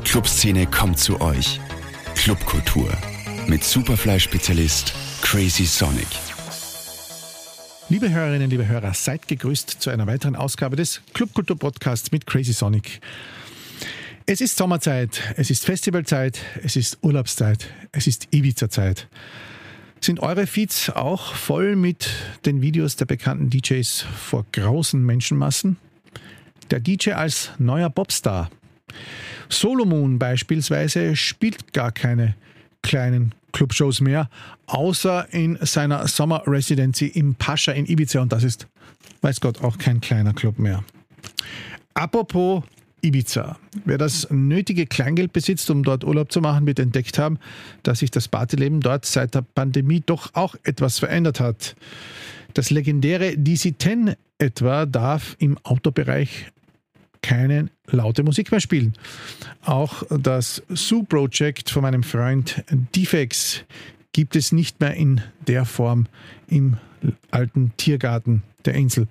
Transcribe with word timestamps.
Die 0.00 0.12
Clubszene 0.12 0.66
kommt 0.66 0.98
zu 0.98 1.20
euch. 1.20 1.60
Clubkultur 2.14 2.90
mit 3.46 3.62
Superfly-Spezialist 3.62 4.94
Crazy 5.20 5.66
Sonic. 5.66 6.06
Liebe 7.90 8.10
Hörerinnen, 8.10 8.48
liebe 8.48 8.66
Hörer, 8.66 8.94
seid 8.94 9.28
gegrüßt 9.28 9.68
zu 9.68 9.90
einer 9.90 10.06
weiteren 10.06 10.36
Ausgabe 10.36 10.76
des 10.76 11.02
Clubkultur-Podcasts 11.12 12.12
mit 12.12 12.26
Crazy 12.26 12.54
Sonic. 12.54 13.00
Es 14.26 14.40
ist 14.40 14.56
Sommerzeit, 14.56 15.34
es 15.36 15.50
ist 15.50 15.66
Festivalzeit, 15.66 16.40
es 16.62 16.76
ist 16.76 16.98
Urlaubszeit, 17.02 17.68
es 17.92 18.06
ist 18.06 18.28
Ibiza-Zeit. 18.30 19.06
Sind 20.00 20.20
eure 20.20 20.46
Feeds 20.46 20.90
auch 20.90 21.34
voll 21.34 21.76
mit 21.76 22.08
den 22.46 22.62
Videos 22.62 22.96
der 22.96 23.04
bekannten 23.04 23.50
DJs 23.50 24.06
vor 24.28 24.46
großen 24.52 25.04
Menschenmassen? 25.04 25.76
Der 26.70 26.80
DJ 26.80 27.12
als 27.12 27.50
neuer 27.58 27.90
Popstar. 27.90 28.50
Solomon 29.48 30.18
beispielsweise 30.18 31.16
spielt 31.16 31.72
gar 31.72 31.92
keine 31.92 32.34
kleinen 32.82 33.34
Clubshows 33.52 34.00
mehr, 34.00 34.30
außer 34.66 35.32
in 35.32 35.58
seiner 35.62 36.06
Sommer 36.08 36.42
Residency 36.46 37.06
im 37.06 37.34
Pascha 37.34 37.72
in 37.72 37.86
Ibiza 37.86 38.20
und 38.20 38.32
das 38.32 38.44
ist, 38.44 38.66
weiß 39.22 39.40
Gott, 39.40 39.62
auch 39.62 39.78
kein 39.78 40.00
kleiner 40.00 40.32
Club 40.32 40.58
mehr. 40.58 40.84
Apropos 41.94 42.62
Ibiza. 43.02 43.56
Wer 43.84 43.98
das 43.98 44.28
nötige 44.30 44.86
Kleingeld 44.86 45.32
besitzt, 45.32 45.70
um 45.70 45.82
dort 45.82 46.04
Urlaub 46.04 46.30
zu 46.30 46.40
machen, 46.40 46.66
wird 46.66 46.78
entdeckt 46.78 47.18
haben, 47.18 47.38
dass 47.82 48.00
sich 48.00 48.10
das 48.10 48.28
Partyleben 48.28 48.80
dort 48.80 49.06
seit 49.06 49.34
der 49.34 49.42
Pandemie 49.42 50.02
doch 50.04 50.34
auch 50.34 50.54
etwas 50.62 50.98
verändert 50.98 51.40
hat. 51.40 51.76
Das 52.54 52.70
legendäre 52.70 53.30
DC-10 53.30 54.16
etwa 54.38 54.86
darf 54.86 55.36
im 55.38 55.58
Autobereich 55.62 56.50
keine 57.22 57.68
laute 57.86 58.22
Musik 58.22 58.50
mehr 58.50 58.60
spielen. 58.60 58.94
Auch 59.62 60.02
das 60.08 60.62
Zoo 60.68 61.02
Project 61.02 61.70
von 61.70 61.82
meinem 61.82 62.02
Freund 62.02 62.64
Defex 62.94 63.64
gibt 64.12 64.36
es 64.36 64.52
nicht 64.52 64.80
mehr 64.80 64.94
in 64.94 65.20
der 65.46 65.64
Form 65.64 66.06
im 66.48 66.76
alten 67.30 67.72
Tiergarten 67.76 68.42
der 68.64 68.74
Insel. 68.74 69.08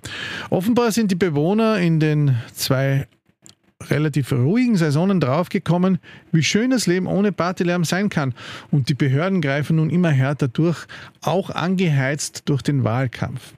Offenbar 0.50 0.92
sind 0.92 1.12
die 1.12 1.16
Bewohner 1.16 1.80
in 1.80 2.00
den 2.00 2.38
zwei 2.54 3.08
relativ 3.90 4.32
ruhigen 4.32 4.76
Saisonen 4.76 5.20
draufgekommen, 5.20 6.00
wie 6.32 6.44
schön 6.44 6.72
das 6.72 6.86
Leben 6.86 7.08
ohne 7.08 7.32
Partylärm 7.32 7.86
sein 7.86 8.10
kann. 8.10 8.34
Und 8.72 8.90
die 8.90 8.94
Behörden 8.94 9.42
greifen 9.42 9.78
nun 9.78 9.90
immer 9.90 10.12
härter 10.12 10.50
durch, 10.50 10.86
auch 11.22 11.50
angeheizt 11.50 12.44
durch 12.46 12.62
den 12.62 12.84
Wahlkampf. 12.84 13.54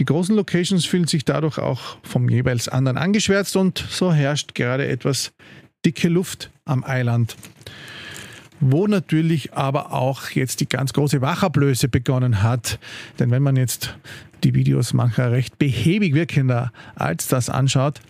Die 0.00 0.06
großen 0.06 0.34
Locations 0.34 0.86
fühlen 0.86 1.06
sich 1.06 1.26
dadurch 1.26 1.58
auch 1.58 1.98
vom 2.02 2.30
jeweils 2.30 2.68
anderen 2.68 2.96
angeschwärzt 2.96 3.54
und 3.54 3.84
so 3.90 4.10
herrscht 4.10 4.54
gerade 4.54 4.88
etwas 4.88 5.32
dicke 5.84 6.08
Luft 6.08 6.50
am 6.64 6.82
Eiland. 6.84 7.36
Wo 8.60 8.86
natürlich 8.86 9.52
aber 9.52 9.92
auch 9.92 10.30
jetzt 10.30 10.60
die 10.60 10.68
ganz 10.70 10.94
große 10.94 11.20
Wachablöse 11.20 11.88
begonnen 11.88 12.42
hat. 12.42 12.78
Denn 13.18 13.30
wenn 13.30 13.42
man 13.42 13.56
jetzt 13.56 13.94
die 14.42 14.54
Videos 14.54 14.94
mancher 14.94 15.32
recht 15.32 15.58
behäbig 15.58 16.14
wirkender 16.14 16.72
als 16.94 17.28
das 17.28 17.50
anschaut, 17.50 18.00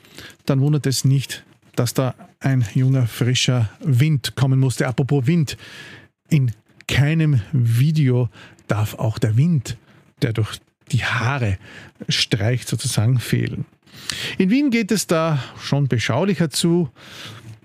dann 0.47 0.60
wundert 0.60 0.86
es 0.86 1.04
nicht, 1.04 1.44
dass 1.75 1.92
da 1.92 2.14
ein 2.38 2.64
junger, 2.72 3.08
frischer 3.08 3.69
Wind 3.80 4.36
kommen 4.36 4.60
musste. 4.60 4.86
Apropos 4.86 5.27
Wind, 5.27 5.56
in 6.28 6.52
keinem 6.86 7.41
Video 7.50 8.28
darf 8.69 8.94
auch 8.94 9.19
der 9.19 9.36
Wind, 9.36 9.77
der 10.22 10.32
durch 10.32 10.60
die 10.92 11.05
Haare 11.05 11.58
streicht, 12.08 12.69
sozusagen 12.69 13.19
fehlen. 13.19 13.64
In 14.38 14.50
Wien 14.50 14.70
geht 14.70 14.91
es 14.91 15.06
da 15.06 15.42
schon 15.60 15.88
beschaulicher 15.88 16.50
zu. 16.50 16.88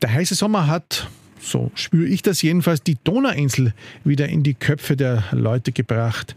Der 0.01 0.11
heiße 0.11 0.35
Sommer 0.35 0.67
hat, 0.67 1.07
so 1.39 1.71
spüre 1.75 2.07
ich 2.07 2.21
das 2.21 2.41
jedenfalls, 2.41 2.83
die 2.83 2.97
Donauinsel 3.03 3.73
wieder 4.03 4.27
in 4.27 4.43
die 4.43 4.53
Köpfe 4.53 4.95
der 4.95 5.23
Leute 5.31 5.71
gebracht. 5.71 6.35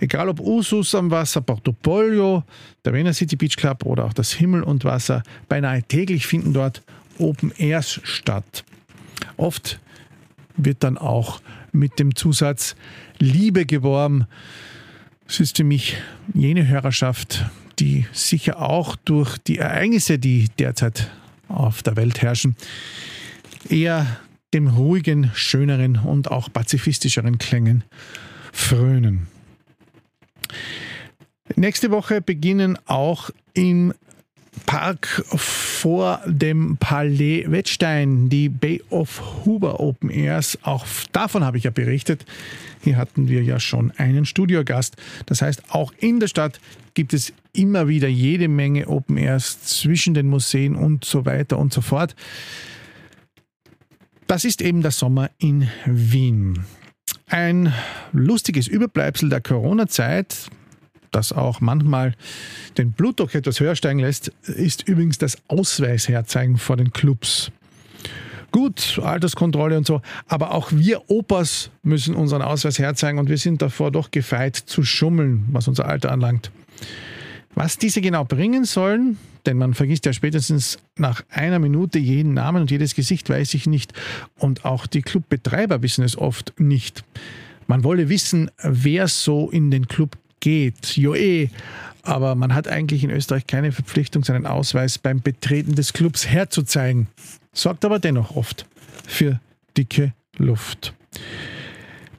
Egal 0.00 0.28
ob 0.28 0.40
Usus 0.40 0.94
am 0.94 1.10
Wasser, 1.10 1.40
Portopollo, 1.40 2.44
der 2.84 2.94
Wiener 2.94 3.12
City 3.12 3.36
Beach 3.36 3.56
Club 3.56 3.84
oder 3.84 4.04
auch 4.04 4.12
das 4.12 4.32
Himmel 4.32 4.62
und 4.62 4.84
Wasser, 4.84 5.22
beinahe 5.48 5.82
täglich 5.82 6.26
finden 6.26 6.52
dort 6.52 6.82
Open 7.18 7.52
Airs 7.58 8.00
statt. 8.02 8.64
Oft 9.36 9.80
wird 10.56 10.84
dann 10.84 10.98
auch 10.98 11.40
mit 11.72 11.98
dem 11.98 12.14
Zusatz 12.14 12.76
Liebe 13.18 13.66
geworben. 13.66 14.26
Es 15.26 15.40
ist 15.40 15.56
für 15.56 15.64
mich 15.64 15.96
jene 16.34 16.68
Hörerschaft, 16.68 17.46
die 17.78 18.06
sicher 18.12 18.60
auch 18.60 18.96
durch 18.96 19.38
die 19.38 19.58
Ereignisse, 19.58 20.18
die 20.18 20.48
derzeit 20.58 21.10
auf 21.48 21.82
der 21.82 21.96
Welt 21.96 22.22
herrschen, 22.22 22.56
eher 23.68 24.20
dem 24.52 24.68
ruhigen, 24.68 25.30
schöneren 25.34 25.96
und 25.96 26.30
auch 26.30 26.52
pazifistischeren 26.52 27.38
Klängen 27.38 27.84
frönen. 28.52 29.26
Nächste 31.56 31.90
Woche 31.90 32.20
beginnen 32.20 32.78
auch 32.86 33.30
im 33.54 33.92
Park 34.66 35.24
vor 35.36 36.20
dem 36.26 36.76
Palais 36.78 37.44
Wettstein, 37.48 38.28
die 38.28 38.48
Bay 38.48 38.82
of 38.90 39.44
Huber 39.44 39.80
Open 39.80 40.10
Airs. 40.10 40.58
Auch 40.62 40.86
davon 41.12 41.44
habe 41.44 41.58
ich 41.58 41.64
ja 41.64 41.70
berichtet. 41.70 42.24
Hier 42.82 42.96
hatten 42.96 43.28
wir 43.28 43.42
ja 43.42 43.60
schon 43.60 43.92
einen 43.92 44.26
Studiogast. 44.26 44.96
Das 45.26 45.42
heißt, 45.42 45.70
auch 45.70 45.92
in 45.98 46.20
der 46.20 46.28
Stadt 46.28 46.60
gibt 46.94 47.12
es 47.12 47.32
immer 47.52 47.88
wieder 47.88 48.08
jede 48.08 48.48
Menge 48.48 48.88
Open 48.88 49.16
Airs 49.16 49.62
zwischen 49.62 50.14
den 50.14 50.28
Museen 50.28 50.74
und 50.74 51.04
so 51.04 51.24
weiter 51.24 51.58
und 51.58 51.72
so 51.72 51.80
fort. 51.80 52.14
Das 54.26 54.44
ist 54.44 54.62
eben 54.62 54.82
der 54.82 54.90
Sommer 54.90 55.30
in 55.38 55.68
Wien. 55.86 56.64
Ein 57.28 57.72
lustiges 58.12 58.68
Überbleibsel 58.68 59.28
der 59.28 59.40
Corona-Zeit, 59.40 60.48
das 61.14 61.32
auch 61.32 61.60
manchmal 61.60 62.14
den 62.76 62.92
Blutdruck 62.92 63.34
etwas 63.34 63.60
höher 63.60 63.76
steigen 63.76 64.00
lässt, 64.00 64.28
ist 64.42 64.88
übrigens 64.88 65.18
das 65.18 65.38
Ausweisherzeigen 65.48 66.58
vor 66.58 66.76
den 66.76 66.92
Clubs. 66.92 67.50
Gut, 68.50 69.00
Alterskontrolle 69.02 69.76
und 69.76 69.86
so, 69.86 70.00
aber 70.28 70.52
auch 70.52 70.70
wir 70.70 71.10
Opas 71.10 71.70
müssen 71.82 72.14
unseren 72.14 72.42
Ausweis 72.42 72.78
herzeigen 72.78 73.18
und 73.18 73.28
wir 73.28 73.38
sind 73.38 73.60
davor 73.60 73.90
doch 73.90 74.12
gefeit 74.12 74.54
zu 74.54 74.84
schummeln, 74.84 75.44
was 75.50 75.66
unser 75.66 75.86
Alter 75.86 76.12
anlangt. 76.12 76.52
Was 77.56 77.78
diese 77.78 78.00
genau 78.00 78.24
bringen 78.24 78.64
sollen, 78.64 79.18
denn 79.46 79.58
man 79.58 79.74
vergisst 79.74 80.06
ja 80.06 80.12
spätestens 80.12 80.78
nach 80.96 81.22
einer 81.30 81.58
Minute 81.58 81.98
jeden 81.98 82.34
Namen 82.34 82.62
und 82.62 82.70
jedes 82.70 82.94
Gesicht, 82.94 83.28
weiß 83.28 83.54
ich 83.54 83.66
nicht. 83.66 83.92
Und 84.38 84.64
auch 84.64 84.86
die 84.86 85.02
Clubbetreiber 85.02 85.82
wissen 85.82 86.04
es 86.04 86.16
oft 86.16 86.54
nicht. 86.58 87.04
Man 87.66 87.84
wolle 87.84 88.08
wissen, 88.08 88.50
wer 88.62 89.08
so 89.08 89.50
in 89.50 89.70
den 89.70 89.88
Club 89.88 90.16
geht. 90.44 90.96
Jo 90.96 91.14
eh. 91.14 91.48
Aber 92.02 92.34
man 92.34 92.54
hat 92.54 92.68
eigentlich 92.68 93.02
in 93.02 93.08
Österreich 93.10 93.46
keine 93.46 93.72
Verpflichtung, 93.72 94.24
seinen 94.24 94.44
Ausweis 94.46 94.98
beim 94.98 95.22
Betreten 95.22 95.74
des 95.74 95.94
Clubs 95.94 96.28
herzuzeigen. 96.28 97.06
Sorgt 97.54 97.86
aber 97.86 97.98
dennoch 97.98 98.36
oft 98.36 98.66
für 99.06 99.40
dicke 99.76 100.12
Luft. 100.36 100.92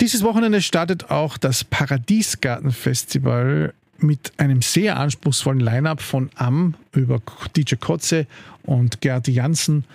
Dieses 0.01 0.23
Wochenende 0.23 0.61
startet 0.61 1.09
auch 1.11 1.37
das 1.37 1.63
Paradiesgartenfestival 1.63 3.75
mit 3.99 4.33
einem 4.37 4.63
sehr 4.63 4.97
anspruchsvollen 4.97 5.61
Line-up 5.61 6.01
von 6.01 6.31
Am 6.35 6.73
über 6.91 7.21
DJ 7.55 7.75
Kotze 7.75 8.25
und 8.63 8.99
Gerd 9.01 9.27
Janssen 9.27 9.85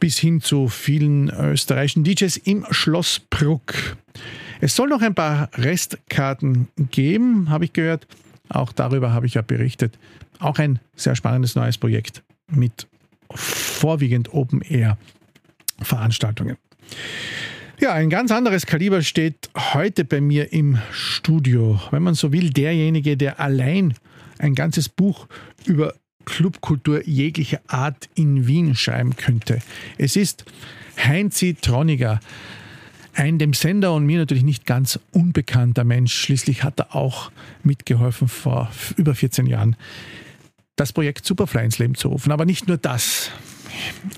bis 0.00 0.18
hin 0.18 0.42
zu 0.42 0.68
vielen 0.68 1.30
österreichischen 1.30 2.04
DJs 2.04 2.36
im 2.38 2.66
Schloss 2.70 3.20
Bruck. 3.30 3.96
Es 4.62 4.74
soll 4.76 4.88
noch 4.88 5.02
ein 5.02 5.14
paar 5.16 5.50
Restkarten 5.54 6.68
geben, 6.92 7.50
habe 7.50 7.64
ich 7.64 7.72
gehört. 7.72 8.06
Auch 8.48 8.70
darüber 8.70 9.12
habe 9.12 9.26
ich 9.26 9.34
ja 9.34 9.42
berichtet. 9.42 9.98
Auch 10.38 10.60
ein 10.60 10.78
sehr 10.94 11.16
spannendes 11.16 11.56
neues 11.56 11.78
Projekt 11.78 12.22
mit 12.48 12.86
vorwiegend 13.34 14.32
Open-Air-Veranstaltungen. 14.32 16.58
Ja, 17.80 17.94
ein 17.94 18.08
ganz 18.08 18.30
anderes 18.30 18.66
Kaliber 18.66 19.02
steht 19.02 19.50
heute 19.56 20.04
bei 20.04 20.20
mir 20.20 20.52
im 20.52 20.78
Studio. 20.92 21.80
Wenn 21.90 22.04
man 22.04 22.14
so 22.14 22.32
will, 22.32 22.50
derjenige, 22.50 23.16
der 23.16 23.40
allein 23.40 23.94
ein 24.38 24.54
ganzes 24.54 24.88
Buch 24.88 25.26
über 25.66 25.92
Clubkultur 26.24 27.04
jeglicher 27.04 27.60
Art 27.66 28.08
in 28.14 28.46
Wien 28.46 28.76
schreiben 28.76 29.16
könnte. 29.16 29.58
Es 29.98 30.14
ist 30.14 30.44
Heinzi 30.96 31.56
Troniger, 31.60 32.20
ein 33.14 33.38
dem 33.38 33.52
Sender 33.52 33.94
und 33.94 34.06
mir 34.06 34.18
natürlich 34.18 34.44
nicht 34.44 34.66
ganz 34.66 34.98
unbekannter 35.12 35.84
Mensch. 35.84 36.14
Schließlich 36.14 36.64
hat 36.64 36.80
er 36.80 36.94
auch 36.94 37.30
mitgeholfen 37.62 38.28
vor 38.28 38.70
über 38.96 39.14
14 39.14 39.46
Jahren, 39.46 39.76
das 40.76 40.92
Projekt 40.92 41.26
Superfly 41.26 41.64
ins 41.64 41.78
Leben 41.78 41.94
zu 41.94 42.08
rufen. 42.08 42.32
Aber 42.32 42.44
nicht 42.44 42.68
nur 42.68 42.78
das. 42.78 43.30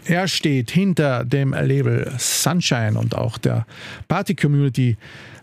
Er 0.05 0.29
steht 0.29 0.71
hinter 0.71 1.25
dem 1.25 1.53
Label 1.53 2.13
Sunshine 2.19 2.99
und 2.99 3.15
auch 3.15 3.39
der 3.39 3.67
Party-Community 4.09 4.97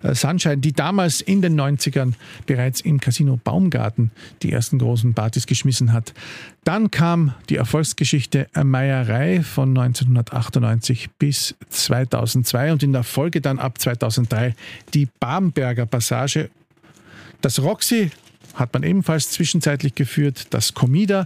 äh, 0.04 0.16
Sunshine, 0.16 0.58
die 0.58 0.74
damals 0.74 1.22
in 1.22 1.42
den 1.42 1.60
90ern 1.60 2.14
bereits 2.46 2.82
im 2.82 3.00
Casino 3.00 3.40
Baumgarten 3.44 4.12
die 4.42 4.52
ersten 4.52 4.80
großen 4.80 5.14
Partys 5.14 5.46
geschmissen 5.46 5.94
hat. 5.94 6.14
Dann 6.64 6.92
kam 6.92 7.34
die 7.50 7.56
Erfolgsgeschichte 7.56 8.48
Meierei 8.64 9.42
von 9.42 9.70
1998 9.70 11.10
bis 11.18 11.56
2002 11.70 12.72
und 12.72 12.84
in 12.84 12.94
der 12.94 13.04
Folge 13.04 13.42
dann 13.42 13.60
ab 13.60 13.80
2003 13.80 14.56
die 14.94 15.08
Bamberger 15.20 15.86
Passage. 15.86 16.50
Das 17.42 17.60
Roxy 17.62 18.12
hat 18.56 18.74
man 18.74 18.84
ebenfalls 18.84 19.30
zwischenzeitlich 19.32 19.96
geführt, 19.96 20.48
das 20.52 20.74
Comida. 20.74 21.26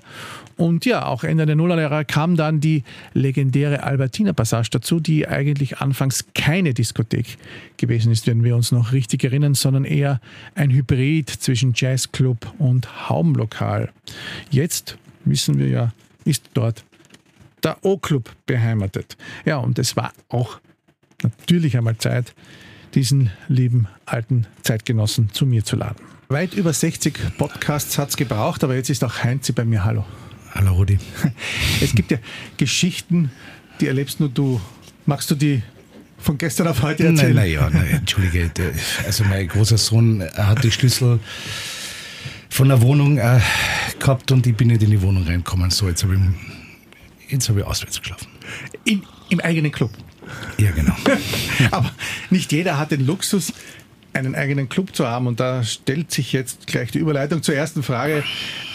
Und 0.57 0.85
ja, 0.85 1.05
auch 1.05 1.23
Ende 1.23 1.45
der 1.45 1.55
Nullerjahre 1.55 2.05
kam 2.05 2.35
dann 2.37 2.61
die 2.61 2.83
legendäre 3.13 3.83
Albertina 3.83 4.33
Passage 4.33 4.69
dazu, 4.71 4.99
die 4.99 5.27
eigentlich 5.27 5.79
anfangs 5.79 6.25
keine 6.33 6.73
Diskothek 6.73 7.37
gewesen 7.77 8.11
ist, 8.11 8.27
wenn 8.27 8.43
wir 8.43 8.55
uns 8.55 8.71
noch 8.71 8.93
richtig 8.93 9.23
erinnern, 9.23 9.53
sondern 9.53 9.83
eher 9.83 10.21
ein 10.55 10.71
Hybrid 10.71 11.29
zwischen 11.29 11.73
Jazzclub 11.75 12.53
und 12.57 13.09
Haumlokal. 13.09 13.91
Jetzt 14.49 14.97
wissen 15.25 15.59
wir 15.59 15.67
ja, 15.67 15.93
ist 16.23 16.43
dort 16.53 16.85
der 17.63 17.83
O-Club 17.83 18.31
beheimatet. 18.45 19.17
Ja, 19.43 19.57
und 19.57 19.79
es 19.79 19.97
war 19.97 20.13
auch 20.29 20.59
natürlich 21.23 21.75
einmal 21.75 21.97
Zeit, 21.97 22.33
diesen 22.95 23.29
lieben 23.47 23.87
alten 24.05 24.47
Zeitgenossen 24.63 25.29
zu 25.31 25.45
mir 25.45 25.63
zu 25.63 25.75
laden. 25.75 26.01
Weit 26.29 26.53
über 26.53 26.73
60 26.73 27.37
Podcasts 27.37 27.97
hat 27.97 28.09
es 28.09 28.17
gebraucht, 28.17 28.63
aber 28.63 28.75
jetzt 28.75 28.89
ist 28.89 29.03
auch 29.03 29.23
Heinzi 29.23 29.51
bei 29.51 29.65
mir. 29.65 29.83
Hallo. 29.83 30.05
Hallo 30.53 30.73
Rudi. 30.73 30.97
Es 31.81 31.93
gibt 31.93 32.11
ja 32.11 32.17
Geschichten, 32.57 33.29
die 33.79 33.87
erlebst 33.87 34.19
nur 34.19 34.29
du. 34.29 34.61
Magst 35.05 35.29
du 35.29 35.35
die 35.35 35.61
von 36.17 36.37
gestern 36.37 36.67
auf 36.67 36.81
heute 36.81 37.05
erzählen? 37.05 37.35
Nein, 37.35 37.53
naja, 37.53 37.69
nein, 37.69 37.87
entschuldige. 37.87 38.49
Also 39.05 39.25
mein 39.25 39.47
großer 39.47 39.77
Sohn 39.77 40.23
hat 40.35 40.63
die 40.63 40.71
Schlüssel 40.71 41.19
von 42.49 42.69
der 42.69 42.81
Wohnung 42.81 43.17
äh, 43.17 43.41
gehabt 43.99 44.31
und 44.31 44.47
ich 44.47 44.55
bin 44.55 44.69
nicht 44.69 44.81
in 44.81 44.89
die 44.89 45.01
Wohnung 45.01 45.23
reingekommen. 45.23 45.69
So, 45.69 45.89
jetzt 45.89 46.03
habe 46.03 46.15
ich, 46.15 47.31
jetzt 47.31 47.49
hab 47.49 47.57
ich 47.57 47.63
auswärts 47.63 47.99
geschlafen. 47.99 48.27
In, 48.85 49.03
Im 49.29 49.41
eigenen 49.41 49.71
Club? 49.71 49.91
Ja, 50.57 50.71
genau. 50.71 50.95
Aber 51.71 51.91
nicht 52.29 52.51
jeder 52.51 52.77
hat 52.77 52.91
den 52.91 53.05
Luxus, 53.05 53.53
einen 54.15 54.35
eigenen 54.35 54.69
Club 54.69 54.95
zu 54.95 55.07
haben. 55.07 55.27
Und 55.27 55.39
da 55.39 55.63
stellt 55.63 56.11
sich 56.11 56.31
jetzt 56.33 56.67
gleich 56.67 56.91
die 56.91 56.99
Überleitung 56.99 57.43
zur 57.43 57.55
ersten 57.55 57.83
Frage. 57.83 58.23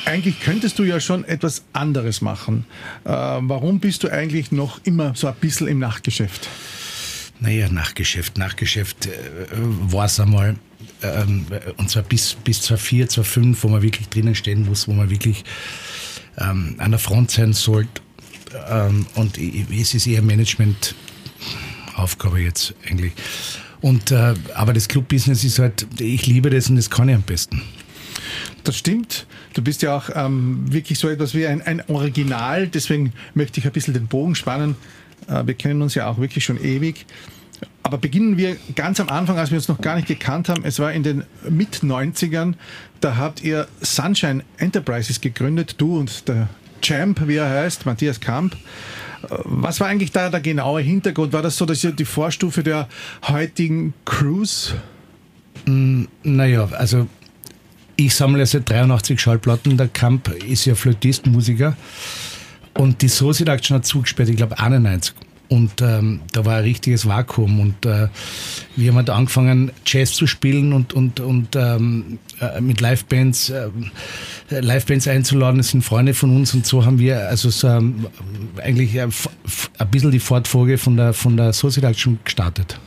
Eigentlich 0.04 0.40
könntest 0.40 0.78
du 0.78 0.84
ja 0.84 1.00
schon 1.00 1.24
etwas 1.24 1.64
anderes 1.72 2.20
machen. 2.20 2.66
Äh, 3.04 3.10
warum 3.10 3.80
bist 3.80 4.02
du 4.02 4.08
eigentlich 4.08 4.52
noch 4.52 4.80
immer 4.84 5.14
so 5.14 5.26
ein 5.26 5.34
bisschen 5.40 5.66
im 5.66 5.78
Nachtgeschäft? 5.78 6.48
Naja, 7.40 7.68
Nachtgeschäft. 7.70 8.36
Nachtgeschäft 8.36 9.06
äh, 9.06 9.10
war 9.52 10.04
es 10.04 10.20
einmal, 10.20 10.56
ähm, 11.02 11.46
und 11.78 11.88
zwar 11.90 12.02
bis, 12.02 12.34
bis 12.34 12.62
2004, 12.62 13.08
2005, 13.08 13.64
wo 13.64 13.68
man 13.68 13.82
wirklich 13.82 14.08
drinnen 14.08 14.34
stehen 14.34 14.66
muss, 14.66 14.88
wo 14.88 14.92
man 14.92 15.08
wirklich 15.08 15.44
ähm, 16.38 16.74
an 16.78 16.90
der 16.90 17.00
Front 17.00 17.30
sein 17.30 17.54
sollte. 17.54 18.02
Ähm, 18.68 19.06
und 19.14 19.38
es 19.38 19.94
ist 19.94 20.06
eher 20.06 20.22
Management-Aufgabe 22.00 22.40
jetzt 22.40 22.74
eigentlich. 22.88 23.12
Und, 23.80 24.10
äh, 24.10 24.34
aber 24.54 24.72
das 24.72 24.88
Clubbusiness 24.88 25.44
ist 25.44 25.58
halt, 25.58 25.86
ich 25.98 26.26
liebe 26.26 26.50
das 26.50 26.68
und 26.68 26.76
das 26.76 26.90
kann 26.90 27.08
ich 27.08 27.14
am 27.14 27.22
besten. 27.22 27.62
Das 28.64 28.76
stimmt. 28.76 29.26
Du 29.54 29.62
bist 29.62 29.82
ja 29.82 29.96
auch 29.96 30.10
ähm, 30.14 30.70
wirklich 30.70 30.98
so 30.98 31.08
etwas 31.08 31.34
wie 31.34 31.46
ein, 31.46 31.62
ein, 31.62 31.82
Original. 31.88 32.68
Deswegen 32.68 33.12
möchte 33.34 33.58
ich 33.58 33.66
ein 33.66 33.72
bisschen 33.72 33.94
den 33.94 34.06
Bogen 34.06 34.34
spannen. 34.34 34.76
Äh, 35.28 35.46
wir 35.46 35.54
kennen 35.54 35.80
uns 35.80 35.94
ja 35.94 36.08
auch 36.08 36.18
wirklich 36.18 36.44
schon 36.44 36.62
ewig. 36.62 37.06
Aber 37.82 37.98
beginnen 37.98 38.36
wir 38.36 38.56
ganz 38.74 39.00
am 39.00 39.08
Anfang, 39.08 39.38
als 39.38 39.50
wir 39.50 39.56
uns 39.56 39.68
noch 39.68 39.80
gar 39.80 39.96
nicht 39.96 40.08
gekannt 40.08 40.48
haben. 40.48 40.64
Es 40.64 40.78
war 40.78 40.92
in 40.92 41.02
den 41.02 41.24
Mit-90ern. 41.48 42.54
Da 43.00 43.16
habt 43.16 43.42
ihr 43.42 43.66
Sunshine 43.80 44.44
Enterprises 44.58 45.20
gegründet, 45.20 45.76
du 45.78 45.98
und 45.98 46.28
der 46.28 46.48
Champ, 46.82 47.26
wie 47.26 47.36
er 47.36 47.48
heißt, 47.48 47.86
Matthias 47.86 48.20
Kamp. 48.20 48.56
Was 49.28 49.80
war 49.80 49.88
eigentlich 49.88 50.12
da 50.12 50.30
der 50.30 50.40
genaue 50.40 50.80
Hintergrund? 50.80 51.32
War 51.32 51.42
das 51.42 51.56
so, 51.56 51.66
dass 51.66 51.80
die 51.80 52.04
Vorstufe 52.04 52.62
der 52.62 52.88
heutigen 53.28 53.94
Cruise? 54.04 54.74
Mm, 55.66 56.04
naja, 56.22 56.68
also 56.72 57.06
ich 57.96 58.14
sammle 58.14 58.46
seit 58.46 58.68
83 58.70 59.20
Schallplatten. 59.20 59.76
Der 59.76 59.88
Kamp 59.88 60.28
ist 60.28 60.64
ja 60.64 60.74
Flötist, 60.74 61.26
Musiker. 61.26 61.76
Und 62.74 63.02
die 63.02 63.08
Soul 63.08 63.34
Action 63.46 63.76
hat 63.76 63.84
zugesperrt, 63.84 64.30
ich 64.30 64.36
glaube 64.36 64.58
91. 64.58 65.14
Und 65.50 65.82
ähm, 65.82 66.20
da 66.32 66.44
war 66.44 66.58
ein 66.58 66.62
richtiges 66.62 67.06
Vakuum. 67.06 67.58
Und 67.58 67.84
äh, 67.84 68.08
wir 68.76 68.90
haben 68.90 68.96
halt 68.96 69.10
angefangen, 69.10 69.72
Jazz 69.84 70.12
zu 70.12 70.28
spielen 70.28 70.72
und, 70.72 70.92
und, 70.92 71.18
und 71.18 71.56
ähm, 71.56 72.20
äh, 72.40 72.60
mit 72.60 72.80
Livebands, 72.80 73.50
äh, 73.50 73.68
Livebands 74.50 75.08
einzuladen. 75.08 75.58
Das 75.58 75.68
sind 75.68 75.82
Freunde 75.82 76.14
von 76.14 76.34
uns. 76.34 76.54
Und 76.54 76.66
so 76.66 76.84
haben 76.84 76.98
wir 76.98 77.28
also 77.28 77.50
so, 77.50 77.68
ähm, 77.68 78.06
eigentlich 78.62 79.00
ein, 79.00 79.12
ein 79.78 79.90
bisschen 79.90 80.10
die 80.10 80.20
Fortfolge 80.20 80.78
von 80.78 80.96
der, 80.96 81.12
von 81.12 81.36
der 81.36 81.52
Soul 81.52 81.70
Seduction 81.70 82.18
gestartet. 82.24 82.78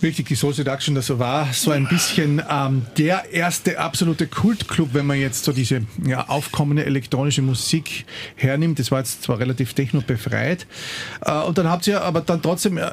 Richtig, 0.00 0.28
die 0.28 0.36
Soul 0.36 0.54
Seduction, 0.54 0.94
das 0.94 1.18
war 1.18 1.52
so 1.52 1.72
ein 1.72 1.88
bisschen 1.88 2.40
ähm, 2.48 2.82
der 2.96 3.32
erste 3.32 3.80
absolute 3.80 4.28
Kultclub, 4.28 4.90
wenn 4.92 5.06
man 5.06 5.18
jetzt 5.18 5.42
so 5.42 5.52
diese 5.52 5.82
ja, 6.06 6.28
aufkommende 6.28 6.84
elektronische 6.84 7.42
Musik 7.42 8.04
hernimmt. 8.36 8.78
Das 8.78 8.92
war 8.92 9.00
jetzt 9.00 9.24
zwar 9.24 9.40
relativ 9.40 9.74
techno-befreit. 9.74 10.68
Äh, 11.24 11.40
und 11.40 11.58
dann 11.58 11.68
habt 11.68 11.88
ihr 11.88 12.02
aber 12.02 12.20
dann 12.20 12.40
trotzdem 12.40 12.78
äh, 12.78 12.92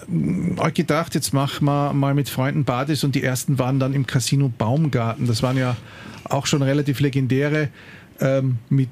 euch 0.57 0.73
gedacht, 0.73 1.13
jetzt 1.13 1.31
machen 1.31 1.65
wir 1.65 1.93
mal 1.93 2.15
mit 2.15 2.27
Freunden 2.27 2.65
Partys 2.65 3.03
und 3.03 3.13
die 3.13 3.21
ersten 3.21 3.59
waren 3.59 3.79
dann 3.79 3.93
im 3.93 4.07
Casino 4.07 4.51
Baumgarten. 4.57 5.27
Das 5.27 5.43
waren 5.43 5.57
ja 5.57 5.75
auch 6.23 6.47
schon 6.47 6.63
relativ 6.63 7.01
legendäre 7.01 7.69
ähm, 8.19 8.57
mit 8.69 8.89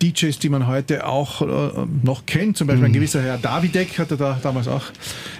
DJs, 0.00 0.38
die 0.38 0.48
man 0.48 0.66
heute 0.66 1.06
auch 1.06 1.42
äh, 1.42 1.86
noch 2.02 2.24
kennt. 2.24 2.56
Zum 2.56 2.68
Beispiel 2.68 2.80
mhm. 2.80 2.86
ein 2.86 2.92
gewisser 2.94 3.20
Herr 3.20 3.36
Davidek 3.36 3.98
hat 3.98 4.12
er 4.12 4.16
da 4.16 4.38
damals 4.42 4.66
auch 4.66 4.84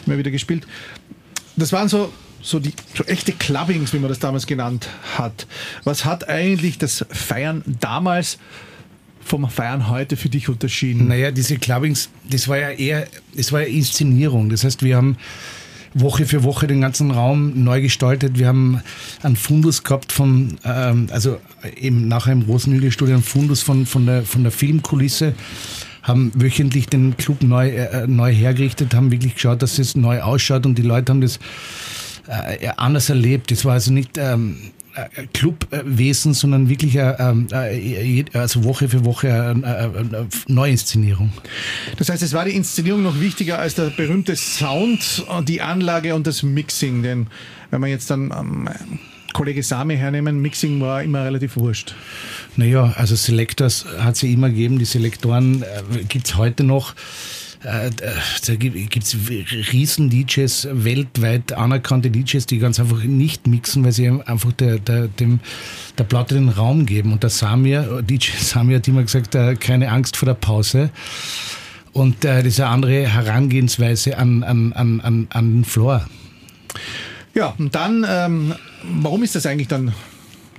immer 0.05 0.19
wieder 0.19 0.31
gespielt 0.31 0.67
das 1.57 1.73
waren 1.73 1.89
so, 1.89 2.13
so 2.43 2.59
die 2.59 2.73
so 2.95 3.05
echte 3.05 3.33
Clubbings, 3.33 3.93
wie 3.93 3.99
man 3.99 4.09
das 4.09 4.19
damals 4.19 4.47
genannt 4.47 4.89
hat. 5.17 5.47
Was 5.85 6.05
hat 6.05 6.29
eigentlich 6.29 6.79
das 6.79 7.05
Feiern 7.11 7.63
damals 7.81 8.39
vom 9.25 9.49
Feiern 9.49 9.89
heute 9.89 10.17
für 10.17 10.29
dich 10.29 10.49
unterschieden? 10.49 11.09
Naja, 11.09 11.31
diese 11.31 11.57
Clubbings, 11.57 12.11
das 12.29 12.49
war 12.49 12.59
ja 12.59 12.71
eher, 12.71 13.09
das 13.35 13.53
war 13.53 13.63
ja 13.63 13.67
Inszenierung. 13.69 14.51
Das 14.51 14.65
heißt, 14.65 14.83
wir 14.83 14.97
haben 14.97 15.17
Woche 15.95 16.27
für 16.27 16.43
Woche 16.43 16.67
den 16.67 16.81
ganzen 16.81 17.13
Raum 17.13 17.63
neu 17.63 17.81
gestaltet. 17.81 18.37
Wir 18.37 18.49
haben 18.49 18.83
einen 19.23 19.37
Fundus 19.37 19.85
gehabt 19.85 20.13
von, 20.13 20.59
ähm, 20.65 21.07
also 21.11 21.39
eben 21.77 22.09
nachher 22.09 22.33
im 22.33 22.43
Rosenhügel-Studio, 22.43 23.15
einen 23.15 23.23
Fundus 23.23 23.63
von, 23.63 23.87
von, 23.87 24.05
der, 24.05 24.25
von 24.25 24.43
der 24.43 24.53
Filmkulisse 24.53 25.35
haben 26.05 26.31
wöchentlich 26.35 26.87
den 26.87 27.17
Club 27.17 27.43
neu, 27.43 27.71
äh, 27.71 28.07
neu 28.07 28.33
hergerichtet, 28.33 28.95
haben 28.95 29.11
wirklich 29.11 29.35
geschaut, 29.35 29.63
dass 29.63 29.79
es 29.79 29.97
neu 29.97 30.21
ausschaut 30.21 30.67
und 30.67 30.77
die 30.77 30.83
Leute 30.83 31.11
haben 31.11 31.21
das 31.21 31.41
äh, 32.29 32.69
anders 32.77 33.09
erlebt. 33.09 33.51
Das 33.51 33.65
war 33.65 33.73
also 33.73 33.93
nicht 33.93 34.17
ähm, 34.19 34.57
äh, 34.95 35.27
Clubwesen, 35.33 36.35
sondern 36.35 36.69
wirklich 36.69 36.95
äh, 36.97 37.17
ähm, 37.19 37.49
äh, 37.51 38.25
also 38.35 38.65
Woche 38.65 38.89
für 38.89 39.05
Woche 39.05 39.33
eine 39.33 40.29
Neuinszenierung. 40.47 41.33
Das 41.97 42.11
heißt, 42.11 42.23
es 42.23 42.33
war 42.35 42.45
die 42.45 42.55
Inszenierung 42.55 43.03
noch 43.03 43.19
wichtiger 43.19 43.59
als 43.59 43.75
der 43.75 43.91
berühmte 43.91 44.37
Sound, 44.37 45.25
die 45.49 45.63
Anlage 45.63 46.15
und 46.15 46.27
das 46.27 46.43
Mixing. 46.43 47.03
Denn 47.03 47.27
wenn 47.71 47.81
man 47.81 47.91
jetzt 47.91 48.11
dann 48.11 48.31
ähm, 48.31 48.69
Kollege 49.33 49.63
Sami 49.63 49.97
hernehmen, 49.97 50.41
Mixing 50.41 50.81
war 50.81 51.03
immer 51.03 51.25
relativ 51.25 51.57
wurscht. 51.57 51.95
Naja, 52.57 52.95
also 52.97 53.17
Selectors 53.17 53.85
hat 53.99 54.15
es 54.17 54.23
ja 54.23 54.29
immer 54.29 54.49
gegeben, 54.49 54.79
die 54.79 54.85
Selektoren 54.85 55.63
äh, 55.63 56.05
gibt 56.09 56.27
es 56.27 56.37
heute 56.37 56.65
noch. 56.65 56.95
Äh, 57.65 57.91
da 58.47 58.55
gibt 58.57 58.97
es 58.97 59.17
riesen 59.73 60.11
DJs, 60.11 60.69
weltweit 60.73 61.53
anerkannte 61.53 62.11
DJs, 62.11 62.47
die 62.47 62.59
ganz 62.59 62.79
einfach 62.79 63.03
nicht 63.03 63.47
mixen, 63.47 63.85
weil 63.85 63.93
sie 63.93 64.09
einfach 64.09 64.53
der, 64.53 64.79
der, 64.79 65.09
dem, 65.09 65.41
der 65.97 66.05
Platte 66.05 66.35
den 66.35 66.51
Raum 66.51 66.85
geben. 66.87 67.13
Und 67.13 67.23
der 67.23 67.31
Samir, 67.31 68.03
DJ 68.03 68.31
Samir 68.39 68.77
hat 68.77 68.89
immer 68.89 69.03
gesagt, 69.03 69.35
äh, 69.35 69.57
keine 69.57 69.91
Angst 69.91 70.17
vor 70.17 70.27
der 70.27 70.35
Pause. 70.35 70.91
Und 71.93 72.25
äh, 72.25 72.31
eine 72.31 72.67
andere 72.67 73.07
Herangehensweise 73.09 74.19
an, 74.19 74.43
an, 74.43 74.73
an, 74.75 75.01
an, 75.01 75.27
an 75.31 75.53
den 75.53 75.65
Floor. 75.65 76.07
Ja, 77.35 77.55
und 77.59 77.75
dann, 77.75 78.05
ähm, 78.09 78.55
warum 78.83 79.23
ist 79.23 79.35
das 79.35 79.47
eigentlich 79.47 79.69
dann 79.69 79.93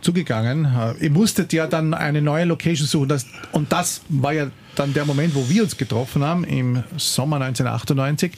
zugegangen? 0.06 0.68
Ihr 1.02 1.12
musstet 1.12 1.52
ja 1.52 1.68
dann 1.68 1.94
eine 1.94 2.22
neue 2.22 2.46
Location 2.46 2.88
suchen 2.88 3.10
das, 3.10 3.26
und 3.52 3.72
das 3.72 4.02
war 4.10 4.34
ja 4.34 4.48
dann 4.76 4.94
der 4.94 5.06
Moment, 5.06 5.36
wo 5.36 5.50
wir 5.50 5.64
uns 5.64 5.76
getroffen 5.76 6.24
haben, 6.24 6.44
im 6.44 6.84
Sommer 6.98 7.38
1998. 7.42 8.34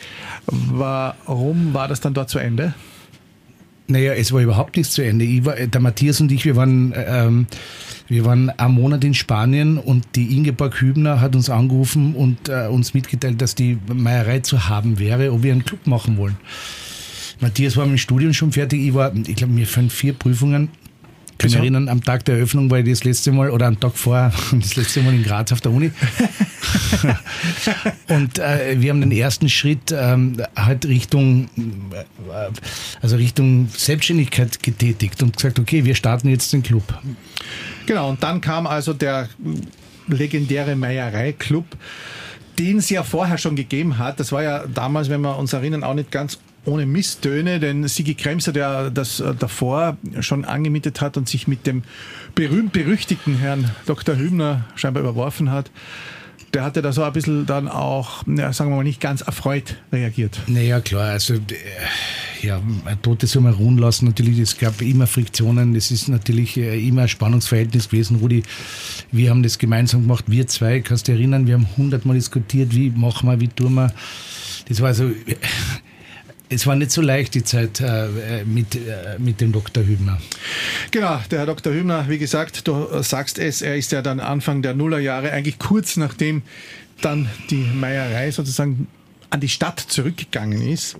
Warum 0.46 1.74
war 1.74 1.88
das 1.88 2.00
dann 2.00 2.14
dort 2.14 2.30
zu 2.30 2.40
Ende? 2.40 2.74
Naja, 3.88 4.14
es 4.14 4.32
war 4.32 4.42
überhaupt 4.42 4.76
nichts 4.76 4.94
zu 4.94 5.02
Ende. 5.02 5.46
War, 5.46 5.56
der 5.56 5.82
Matthias 5.82 6.20
und 6.20 6.32
ich, 6.32 6.44
wir 6.46 6.56
waren 6.56 6.94
ähm, 6.96 7.48
Wir 8.08 8.24
waren 8.24 8.50
einen 8.50 8.74
Monat 8.74 9.04
in 9.04 9.14
Spanien 9.14 9.78
und 9.78 10.06
die 10.16 10.36
Ingeborg 10.36 10.80
Hübner 10.80 11.20
hat 11.20 11.36
uns 11.36 11.50
angerufen 11.50 12.16
und 12.16 12.48
äh, 12.48 12.68
uns 12.68 12.94
mitgeteilt, 12.94 13.42
dass 13.42 13.56
die 13.56 13.78
Meierei 13.94 14.40
zu 14.40 14.70
haben 14.70 15.00
wäre, 15.00 15.32
ob 15.34 15.44
wir 15.44 15.52
einen 15.52 15.66
Club 15.66 15.86
machen 15.88 16.18
wollen. 16.18 16.38
Matthias 17.40 17.76
war 17.76 17.86
mit 17.86 17.96
dem 17.96 17.98
Studium 17.98 18.34
schon 18.34 18.52
fertig. 18.52 18.82
Ich 18.82 18.94
war, 18.94 19.14
ich 19.14 19.36
glaube, 19.36 19.54
mir 19.54 19.68
fallen 19.68 19.90
vier 19.90 20.14
Prüfungen. 20.14 20.70
Ich 21.38 21.44
kann 21.44 21.52
mich 21.52 21.60
erinnern, 21.60 21.88
am 21.88 22.04
Tag 22.04 22.26
der 22.26 22.36
Eröffnung 22.36 22.72
war 22.72 22.80
ich 22.80 22.90
das 22.90 23.04
letzte 23.04 23.32
Mal 23.32 23.52
oder 23.52 23.68
am 23.68 23.80
Tag 23.80 23.96
vorher 23.96 24.34
das 24.52 24.76
letzte 24.76 25.02
Mal 25.02 25.14
in 25.14 25.24
Graz 25.24 25.52
auf 25.52 25.62
der 25.62 25.72
Uni. 25.72 25.92
und 28.08 28.40
äh, 28.40 28.82
wir 28.82 28.90
haben 28.90 29.02
den 29.02 29.12
ersten 29.12 29.48
Schritt 29.48 29.94
ähm, 29.96 30.42
halt 30.56 30.86
Richtung, 30.88 31.48
äh, 31.92 32.04
also 33.02 33.18
Richtung 33.18 33.70
Selbstständigkeit 33.70 34.64
getätigt 34.64 35.22
und 35.22 35.38
gesagt, 35.38 35.60
okay, 35.60 35.86
wir 35.86 35.94
starten 35.94 36.28
jetzt 36.30 36.52
den 36.54 36.64
Club. 36.64 36.84
Genau, 37.86 38.10
und 38.10 38.24
dann 38.24 38.42
kam 38.42 38.66
also 38.66 38.94
der 38.94 39.30
legendäre 40.08 40.76
Meierei-Club 40.76 41.66
den 42.60 42.78
es 42.78 42.90
ja 42.90 43.04
vorher 43.04 43.38
schon 43.38 43.56
gegeben 43.56 44.00
hat. 44.00 44.20
Das 44.20 44.32
war 44.32 44.42
ja 44.42 44.66
damals, 44.66 45.10
wenn 45.10 45.22
wir 45.22 45.38
uns 45.38 45.54
erinnern, 45.54 45.84
auch 45.84 45.94
nicht 45.94 46.10
ganz 46.10 46.40
ohne 46.68 46.86
Misstöne, 46.86 47.60
denn 47.60 47.88
Sigi 47.88 48.14
Kremser, 48.14 48.52
der 48.52 48.92
das 48.92 49.20
äh, 49.20 49.34
davor 49.34 49.98
schon 50.20 50.46
angemietet 50.46 51.02
hat 51.02 51.18
und 51.18 51.28
sich 51.28 51.48
mit 51.48 51.66
dem 51.66 51.84
berühmt-berüchtigten 52.36 53.38
Herrn 53.38 53.72
Dr. 53.86 54.16
Hübner 54.16 54.66
scheinbar 54.76 55.04
überworfen 55.04 55.50
hat, 55.50 55.72
der 56.54 56.64
hatte 56.64 56.82
da 56.82 56.92
so 56.92 57.04
ein 57.04 57.14
bisschen 57.14 57.46
dann 57.46 57.68
auch, 57.68 58.24
ja, 58.28 58.54
sagen 58.54 58.70
wir 58.72 58.78
mal, 58.78 58.84
nicht 58.84 59.02
ganz 59.02 59.22
erfreut 59.22 59.76
reagiert. 59.92 60.40
Naja, 60.48 60.80
klar, 60.80 61.12
also 61.12 61.36
äh, 61.36 61.40
ja, 62.42 62.62
ein 62.86 63.02
Tote 63.02 63.28
soll 63.28 63.44
man 63.44 63.54
ruhen 63.54 63.78
lassen. 63.78 64.06
Natürlich, 64.06 64.40
es 64.40 64.58
gab 64.58 64.82
immer 64.82 65.08
Friktionen, 65.08 65.76
es 65.76 65.92
ist 65.92 66.08
natürlich 66.08 66.58
äh, 66.58 66.88
immer 66.88 67.04
ein 67.04 67.08
Spannungsverhältnis 67.10 67.90
gewesen. 67.90 68.18
Rudi, 68.18 68.44
wir 69.12 69.30
haben 69.30 69.44
das 69.44 69.58
gemeinsam 69.58 70.04
gemacht, 70.04 70.26
wir 70.28 70.48
zwei, 70.48 70.80
kannst 70.80 71.08
du 71.08 71.12
erinnern, 71.14 71.48
wir 71.48 71.56
haben 71.56 71.68
hundertmal 71.78 72.16
diskutiert, 72.16 72.74
wie 72.76 72.90
machen 72.92 73.30
wir, 73.30 73.40
wie 73.40 73.48
tun 73.50 73.76
wir. 73.76 73.94
Das 74.68 74.82
war 74.82 74.90
also 74.90 75.12
es 76.50 76.66
war 76.66 76.76
nicht 76.76 76.92
so 76.92 77.02
leicht 77.02 77.34
die 77.34 77.44
Zeit 77.44 77.82
äh, 77.82 78.44
mit, 78.46 78.76
äh, 78.76 79.18
mit 79.20 79.42
dem 79.42 79.52
Dr. 79.52 79.84
Hübner. 79.84 80.20
Genau, 80.92 81.20
der 81.30 81.40
Herr 81.40 81.46
Dr. 81.46 81.74
Hübner, 81.74 82.06
wie 82.08 82.18
gesagt, 82.18 82.68
du 82.68 83.02
sagst 83.02 83.38
es, 83.38 83.62
er 83.62 83.76
ist 83.76 83.92
ja 83.92 84.02
dann 84.02 84.20
Anfang 84.20 84.62
der 84.62 84.74
Nullerjahre, 84.74 85.32
eigentlich 85.32 85.60
kurz 85.60 85.98
nachdem 85.98 86.44
dann 87.02 87.30
die 87.50 87.66
Meierei 87.76 88.32
sozusagen 88.32 88.88
an 89.30 89.42
die 89.42 89.50
Stadt 89.50 89.80
zurückgegangen 89.80 90.62
ist, 90.62 90.96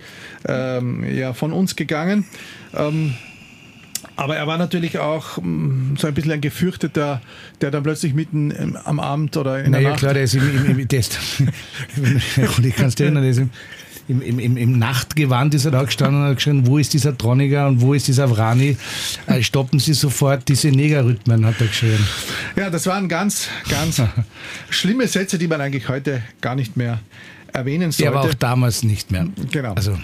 ähm, 0.46 1.04
ja, 1.16 1.32
von 1.32 1.52
uns 1.52 1.76
gegangen. 1.76 2.26
Ähm, 2.74 3.14
aber 4.16 4.36
er 4.36 4.46
war 4.46 4.58
natürlich 4.58 4.98
auch 4.98 5.38
mm, 5.38 5.96
so 5.96 6.08
ein 6.08 6.14
bisschen 6.14 6.32
ein 6.32 6.40
Gefürchteter, 6.40 7.22
der 7.60 7.70
dann 7.70 7.82
plötzlich 7.84 8.14
mitten 8.14 8.76
am 8.84 9.00
Abend 9.00 9.36
oder 9.36 9.64
in 9.64 9.70
naja, 9.70 9.80
der 9.80 9.90
Nacht... 9.90 10.02
Ja 10.02 10.08
klar, 10.08 10.14
der 10.14 10.24
ist 10.24 10.34
im, 10.34 10.66
im, 10.66 10.78
im 10.78 10.88
Test. 10.88 11.18
ich 12.62 12.76
kann 12.76 12.86
es 12.86 13.00
erinnern, 13.00 13.22
der 13.22 13.30
ist 13.30 13.38
im, 13.38 13.50
im, 14.08 14.22
im, 14.22 14.38
im, 14.38 14.56
im 14.56 14.78
Nachtgewand 14.78 15.54
ist 15.54 15.66
er 15.66 15.70
da 15.70 15.82
gestanden 15.82 16.22
und 16.22 16.28
hat 16.28 16.36
geschrien, 16.36 16.66
wo 16.66 16.78
ist 16.78 16.94
dieser 16.94 17.16
Troniger 17.16 17.68
und 17.68 17.80
wo 17.82 17.92
ist 17.94 18.08
dieser 18.08 18.28
Vrani? 18.28 18.76
Äh, 19.26 19.42
stoppen 19.42 19.78
Sie 19.78 19.92
sofort 19.92 20.48
diese 20.48 20.68
Negerrhythmen, 20.68 21.44
hat 21.44 21.60
er 21.60 21.66
geschrien. 21.66 22.04
Ja, 22.56 22.70
das 22.70 22.86
waren 22.86 23.08
ganz, 23.08 23.48
ganz 23.68 24.02
schlimme 24.70 25.06
Sätze, 25.06 25.38
die 25.38 25.46
man 25.46 25.60
eigentlich 25.60 25.88
heute 25.88 26.22
gar 26.40 26.54
nicht 26.54 26.76
mehr 26.76 27.00
erwähnen 27.52 27.92
sollte. 27.92 28.04
Ja, 28.04 28.18
aber 28.18 28.28
auch 28.28 28.34
damals 28.34 28.82
nicht 28.82 29.10
mehr. 29.10 29.28
Genau. 29.50 29.74
Also. 29.74 29.98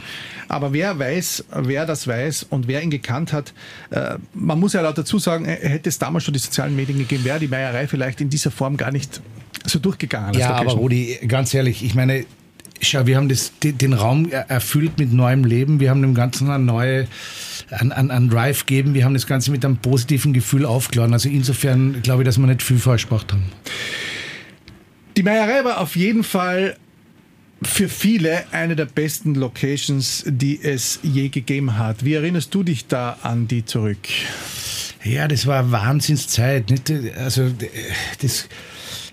Aber 0.48 0.74
wer 0.74 0.98
weiß, 0.98 1.46
wer 1.62 1.86
das 1.86 2.06
weiß 2.06 2.44
und 2.50 2.68
wer 2.68 2.82
ihn 2.82 2.90
gekannt 2.90 3.32
hat, 3.32 3.54
äh, 3.90 4.16
man 4.34 4.60
muss 4.60 4.74
ja 4.74 4.82
laut 4.82 4.98
dazu 4.98 5.18
sagen, 5.18 5.46
hätte 5.46 5.88
es 5.88 5.98
damals 5.98 6.24
schon 6.24 6.34
die 6.34 6.40
sozialen 6.40 6.76
Medien 6.76 6.98
gegeben, 6.98 7.24
wäre 7.24 7.40
die 7.40 7.48
Meierei 7.48 7.88
vielleicht 7.88 8.20
in 8.20 8.28
dieser 8.28 8.50
Form 8.50 8.76
gar 8.76 8.92
nicht 8.92 9.22
so 9.64 9.78
durchgegangen. 9.78 10.34
Ja, 10.34 10.54
aber 10.54 10.72
Rudi, 10.72 11.18
ganz 11.26 11.54
ehrlich, 11.54 11.82
ich 11.82 11.94
meine, 11.94 12.26
Schau, 12.80 13.06
wir 13.06 13.16
haben 13.16 13.28
das, 13.28 13.52
den 13.62 13.92
Raum 13.92 14.30
erfüllt 14.30 14.98
mit 14.98 15.12
neuem 15.12 15.44
Leben. 15.44 15.80
Wir 15.80 15.90
haben 15.90 16.02
dem 16.02 16.14
Ganzen 16.14 16.50
eine 16.50 16.62
neue, 16.62 17.06
einen, 17.70 17.92
einen 17.92 18.28
Drive 18.28 18.66
gegeben. 18.66 18.94
Wir 18.94 19.04
haben 19.04 19.14
das 19.14 19.26
Ganze 19.26 19.50
mit 19.50 19.64
einem 19.64 19.78
positiven 19.78 20.32
Gefühl 20.32 20.66
aufgeladen. 20.66 21.12
Also 21.12 21.28
insofern 21.28 22.02
glaube 22.02 22.22
ich, 22.22 22.26
dass 22.26 22.38
wir 22.38 22.46
nicht 22.46 22.62
viel 22.62 22.78
falsch 22.78 23.08
gemacht 23.08 23.32
haben. 23.32 23.44
Die 25.16 25.22
Meierei 25.22 25.64
war 25.64 25.80
auf 25.80 25.96
jeden 25.96 26.24
Fall 26.24 26.76
für 27.62 27.88
viele 27.88 28.44
eine 28.52 28.76
der 28.76 28.86
besten 28.86 29.34
Locations, 29.34 30.24
die 30.26 30.60
es 30.62 30.98
je 31.02 31.28
gegeben 31.28 31.78
hat. 31.78 32.04
Wie 32.04 32.14
erinnerst 32.14 32.54
du 32.54 32.62
dich 32.62 32.86
da 32.86 33.18
an 33.22 33.48
die 33.48 33.64
zurück? 33.64 33.98
Ja, 35.02 35.28
das 35.28 35.46
war 35.46 35.70
Wahnsinnszeit. 35.70 36.70
Nicht? 36.70 36.90
Also 37.16 37.50
das 38.20 38.48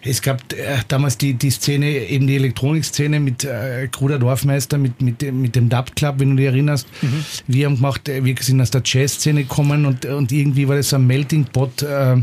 es 0.03 0.21
gab 0.21 0.53
äh, 0.53 0.77
damals 0.87 1.17
die, 1.17 1.33
die 1.33 1.51
Szene, 1.51 1.87
eben 1.87 2.27
die 2.27 2.35
Elektronikszene 2.35 3.19
mit 3.19 3.43
äh, 3.43 3.87
Kruder 3.91 4.17
Dorfmeister, 4.17 4.77
mit, 4.77 5.01
mit, 5.01 5.21
mit 5.31 5.55
dem 5.55 5.69
Dub 5.69 5.95
Club, 5.95 6.15
wenn 6.17 6.31
du 6.31 6.35
dich 6.37 6.47
erinnerst. 6.47 6.87
Mhm. 7.01 7.25
Wir 7.47 7.65
haben 7.67 7.75
gemacht, 7.75 8.09
äh, 8.09 8.23
wir 8.23 8.35
sind 8.39 8.61
aus 8.61 8.71
der 8.71 8.81
Jazz-Szene 8.83 9.43
gekommen 9.43 9.85
und, 9.85 10.05
und 10.05 10.31
irgendwie 10.31 10.67
war 10.67 10.75
das 10.75 10.93
ein 10.93 11.05
Melting 11.05 11.45
Pot. 11.45 11.83
Äh, 11.83 12.17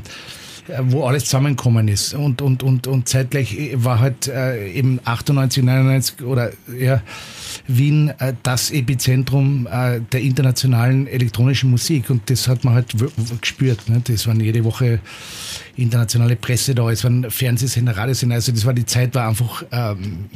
wo 0.83 1.05
alles 1.05 1.25
zusammengekommen 1.25 1.89
ist. 1.89 2.15
Und, 2.15 2.43
und, 2.43 2.63
und, 2.63 2.87
und 2.87 3.09
zeitgleich 3.09 3.57
war 3.75 4.01
halt 4.01 4.29
äh, 4.29 4.71
eben 4.73 5.01
98, 5.05 5.63
99 5.63 6.23
oder 6.23 6.51
ja, 6.79 7.03
Wien 7.67 8.13
äh, 8.19 8.35
das 8.43 8.71
Epizentrum 8.71 9.67
äh, 9.71 10.01
der 10.13 10.21
internationalen 10.21 11.07
elektronischen 11.07 11.71
Musik. 11.71 12.11
Und 12.11 12.29
das 12.31 12.49
hat 12.49 12.65
man 12.65 12.75
halt 12.75 12.95
gespürt. 13.41 13.89
Ne? 13.89 14.03
Das 14.05 14.27
waren 14.27 14.41
jede 14.41 14.65
Woche 14.65 15.01
internationale 15.77 16.37
Presse 16.37 16.75
da, 16.75 16.91
es 16.91 17.05
waren 17.05 17.31
Fernsehsender, 17.31 17.97
Radiosender. 17.97 18.37
Also 18.37 18.53
das 18.53 18.65
war 18.67 18.75
die 18.75 18.87
Zeit, 18.87 19.15
war 19.15 19.29
einfach, 19.29 19.65
ähm, 19.71 20.27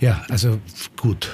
ja, 0.00 0.22
also 0.28 0.58
gut. 0.96 1.30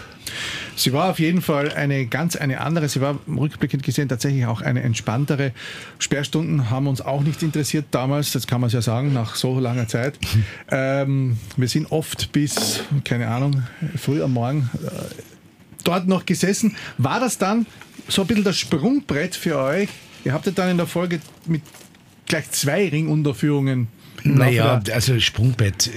Sie 0.74 0.92
war 0.92 1.10
auf 1.10 1.18
jeden 1.18 1.40
Fall 1.40 1.72
eine 1.72 2.06
ganz 2.06 2.36
eine 2.36 2.60
andere. 2.60 2.88
Sie 2.88 3.00
war 3.00 3.18
rückblickend 3.26 3.82
gesehen 3.82 4.08
tatsächlich 4.08 4.44
auch 4.46 4.60
eine 4.60 4.82
entspanntere. 4.82 5.52
Sperrstunden 5.98 6.68
haben 6.68 6.86
uns 6.86 7.00
auch 7.00 7.22
nicht 7.22 7.42
interessiert 7.42 7.86
damals, 7.92 8.32
das 8.32 8.46
kann 8.46 8.60
man 8.60 8.68
ja 8.68 8.82
sagen, 8.82 9.12
nach 9.12 9.36
so 9.36 9.58
langer 9.58 9.88
Zeit. 9.88 10.18
Ähm, 10.68 11.38
wir 11.56 11.68
sind 11.68 11.90
oft 11.92 12.32
bis, 12.32 12.80
keine 13.04 13.28
Ahnung, 13.28 13.62
früh 13.96 14.22
am 14.22 14.32
Morgen 14.32 14.68
äh, 14.74 14.90
dort 15.84 16.08
noch 16.08 16.26
gesessen. 16.26 16.76
War 16.98 17.20
das 17.20 17.38
dann 17.38 17.66
so 18.08 18.22
ein 18.22 18.28
bisschen 18.28 18.44
das 18.44 18.58
Sprungbrett 18.58 19.36
für 19.36 19.58
euch? 19.58 19.88
Ihr 20.24 20.32
habt 20.32 20.44
ja 20.46 20.52
dann 20.52 20.70
in 20.70 20.76
der 20.76 20.86
Folge 20.86 21.20
mit 21.46 21.62
gleich 22.26 22.50
zwei 22.50 22.88
Ringunterführungen. 22.88 23.88
Naja, 24.24 24.82
also 24.92 25.20
Sprungbrett. 25.20 25.90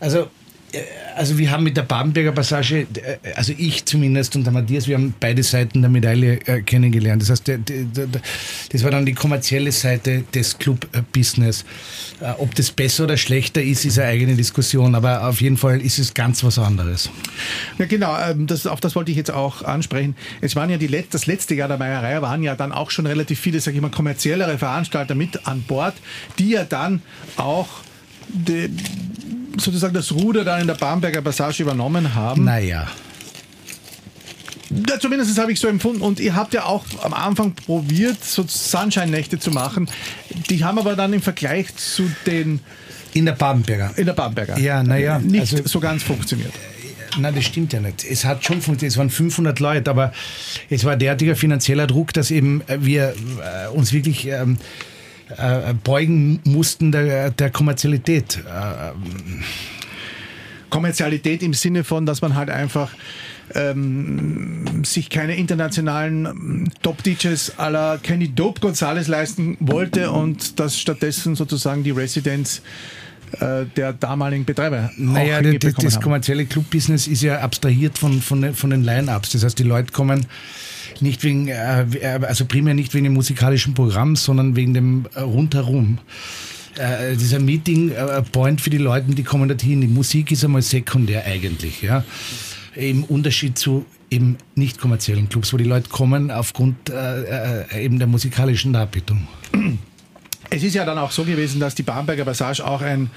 Also 0.00 0.28
also 1.16 1.38
wir 1.38 1.50
haben 1.50 1.64
mit 1.64 1.76
der 1.76 1.82
Babenberger 1.82 2.32
Passage, 2.32 2.86
äh, 2.94 3.32
also 3.34 3.52
ich 3.56 3.84
zumindest 3.84 4.36
und 4.36 4.44
der 4.44 4.52
Matthias, 4.52 4.86
wir 4.86 4.96
haben 4.96 5.14
beide 5.18 5.42
Seiten 5.42 5.80
der 5.80 5.90
Medaille 5.90 6.40
äh, 6.46 6.62
kennengelernt. 6.62 7.22
Das 7.22 7.30
heißt, 7.30 7.52
das 8.72 8.84
war 8.84 8.90
dann 8.90 9.06
die 9.06 9.14
kommerzielle 9.14 9.72
Seite 9.72 10.24
des 10.34 10.58
Club-Business. 10.58 11.64
Äh, 12.20 12.32
ob 12.38 12.54
das 12.54 12.70
besser 12.70 13.04
oder 13.04 13.16
schlechter 13.16 13.62
ist, 13.62 13.84
ist 13.84 13.98
eine 13.98 14.08
eigene 14.08 14.34
Diskussion, 14.34 14.94
aber 14.94 15.26
auf 15.26 15.40
jeden 15.40 15.56
Fall 15.56 15.80
ist 15.80 15.98
es 15.98 16.14
ganz 16.14 16.44
was 16.44 16.58
anderes. 16.58 17.10
Ja 17.78 17.86
genau, 17.86 18.16
ähm, 18.18 18.46
das, 18.46 18.66
auf 18.66 18.80
das 18.80 18.94
wollte 18.94 19.10
ich 19.10 19.16
jetzt 19.16 19.30
auch 19.30 19.62
ansprechen. 19.62 20.14
Es 20.40 20.56
waren 20.56 20.70
ja 20.70 20.76
die 20.76 20.86
das 21.10 21.26
letzte 21.26 21.54
Jahr 21.54 21.68
der 21.68 21.78
Meierei, 21.78 22.22
waren 22.22 22.42
ja 22.42 22.54
dann 22.54 22.72
auch 22.72 22.90
schon 22.90 23.06
relativ 23.06 23.40
viele, 23.40 23.60
sage 23.60 23.76
ich 23.76 23.82
mal, 23.82 23.90
kommerziellere 23.90 24.58
Veranstalter 24.58 25.14
mit 25.14 25.46
an 25.46 25.62
Bord, 25.62 25.94
die 26.38 26.50
ja 26.50 26.64
dann 26.64 27.02
auch 27.36 27.68
die, 28.28 28.70
sozusagen 29.58 29.94
das 29.94 30.12
Ruder 30.12 30.44
da 30.44 30.58
in 30.58 30.66
der 30.66 30.74
Bamberger 30.74 31.22
Passage 31.22 31.62
übernommen 31.62 32.14
haben. 32.14 32.44
Naja. 32.44 32.88
Ja, 34.70 34.98
zumindest 34.98 35.38
habe 35.38 35.52
ich 35.52 35.60
so 35.60 35.68
empfunden. 35.68 36.02
Und 36.02 36.20
ihr 36.20 36.34
habt 36.34 36.52
ja 36.54 36.64
auch 36.64 36.84
am 37.02 37.14
Anfang 37.14 37.54
probiert, 37.54 38.22
so 38.24 38.44
Sunshine-Nächte 38.46 39.38
zu 39.38 39.50
machen. 39.50 39.88
Die 40.50 40.64
haben 40.64 40.78
aber 40.78 40.96
dann 40.96 41.12
im 41.12 41.22
Vergleich 41.22 41.74
zu 41.76 42.10
den. 42.26 42.60
In 43.14 43.24
der 43.24 43.32
Bamberger. 43.32 43.92
In 43.96 44.06
der 44.06 44.12
Bamberger. 44.12 44.58
Ja, 44.58 44.82
naja. 44.82 45.18
Nicht 45.18 45.52
also, 45.54 45.66
so 45.66 45.80
ganz 45.80 46.02
funktioniert. 46.02 46.52
Nein, 47.18 47.34
das 47.34 47.44
stimmt 47.44 47.72
ja 47.72 47.80
nicht. 47.80 48.04
Es 48.04 48.24
hat 48.24 48.44
schon 48.44 48.60
funktioniert. 48.60 48.92
Es 48.92 48.98
waren 48.98 49.08
500 49.08 49.58
Leute, 49.60 49.90
aber 49.90 50.12
es 50.68 50.84
war 50.84 50.96
derartiger 50.96 51.34
finanzieller 51.36 51.86
Druck, 51.86 52.12
dass 52.12 52.30
eben 52.30 52.62
wir 52.68 53.14
äh, 53.14 53.68
uns 53.68 53.92
wirklich. 53.92 54.26
Ähm, 54.26 54.58
äh, 55.36 55.74
beugen 55.74 56.40
mussten 56.44 56.92
der, 56.92 57.30
der 57.30 57.50
Kommerzialität. 57.50 58.38
Äh, 58.38 58.92
Kommerzialität 60.70 61.42
im 61.42 61.54
Sinne 61.54 61.84
von, 61.84 62.06
dass 62.06 62.22
man 62.22 62.34
halt 62.34 62.50
einfach 62.50 62.92
ähm, 63.54 64.84
sich 64.84 65.08
keine 65.10 65.36
internationalen 65.36 66.26
ähm, 66.26 66.68
Top-DJs 66.82 67.52
la 67.58 67.98
Kenny 68.02 68.28
Dope 68.28 68.60
Gonzalez 68.60 69.08
leisten 69.08 69.56
wollte 69.60 70.10
und 70.10 70.58
dass 70.58 70.78
stattdessen 70.78 71.36
sozusagen 71.36 71.84
die 71.84 71.92
Residenz 71.92 72.62
äh, 73.40 73.64
der 73.76 73.92
damaligen 73.92 74.44
Betreiber. 74.44 74.90
Naja, 74.96 75.40
das, 75.42 75.74
das 75.74 76.00
kommerzielle 76.00 76.46
Club-Business 76.46 77.06
ist 77.06 77.22
ja 77.22 77.40
abstrahiert 77.40 77.98
von, 77.98 78.20
von, 78.20 78.54
von 78.54 78.70
den 78.70 78.82
Line-Ups. 78.82 79.32
Das 79.32 79.44
heißt, 79.44 79.58
die 79.58 79.64
Leute 79.64 79.92
kommen 79.92 80.26
nicht 81.02 81.22
wegen, 81.24 81.48
äh, 81.48 82.20
also 82.22 82.44
primär 82.44 82.74
nicht 82.74 82.94
wegen 82.94 83.04
dem 83.04 83.14
musikalischen 83.14 83.74
Programm, 83.74 84.16
sondern 84.16 84.56
wegen 84.56 84.74
dem 84.74 85.06
äh, 85.14 85.20
Rundherum. 85.20 85.98
Äh, 86.76 87.16
dieser 87.16 87.38
Meeting 87.38 87.90
äh, 87.90 88.22
Point 88.22 88.60
für 88.60 88.70
die 88.70 88.78
Leute, 88.78 89.14
die 89.14 89.22
kommen 89.22 89.48
dorthin. 89.48 89.80
Die 89.80 89.86
Musik 89.86 90.30
ist 90.30 90.44
einmal 90.44 90.62
sekundär 90.62 91.24
eigentlich, 91.24 91.82
ja. 91.82 92.04
Im 92.74 93.04
Unterschied 93.04 93.56
zu 93.56 93.86
eben 94.10 94.36
nicht 94.54 94.78
kommerziellen 94.78 95.28
Clubs, 95.28 95.52
wo 95.52 95.56
die 95.56 95.64
Leute 95.64 95.88
kommen 95.88 96.30
aufgrund 96.30 96.90
äh, 96.90 97.62
äh 97.62 97.84
eben 97.84 97.98
der 97.98 98.06
musikalischen 98.06 98.72
Darbietung. 98.72 99.26
Es 100.50 100.62
ist 100.62 100.74
ja 100.74 100.84
dann 100.84 100.98
auch 100.98 101.10
so 101.10 101.24
gewesen, 101.24 101.60
dass 101.60 101.74
die 101.74 101.82
Bamberger 101.82 102.24
Passage 102.24 102.64
auch 102.64 102.80
ein 102.80 103.10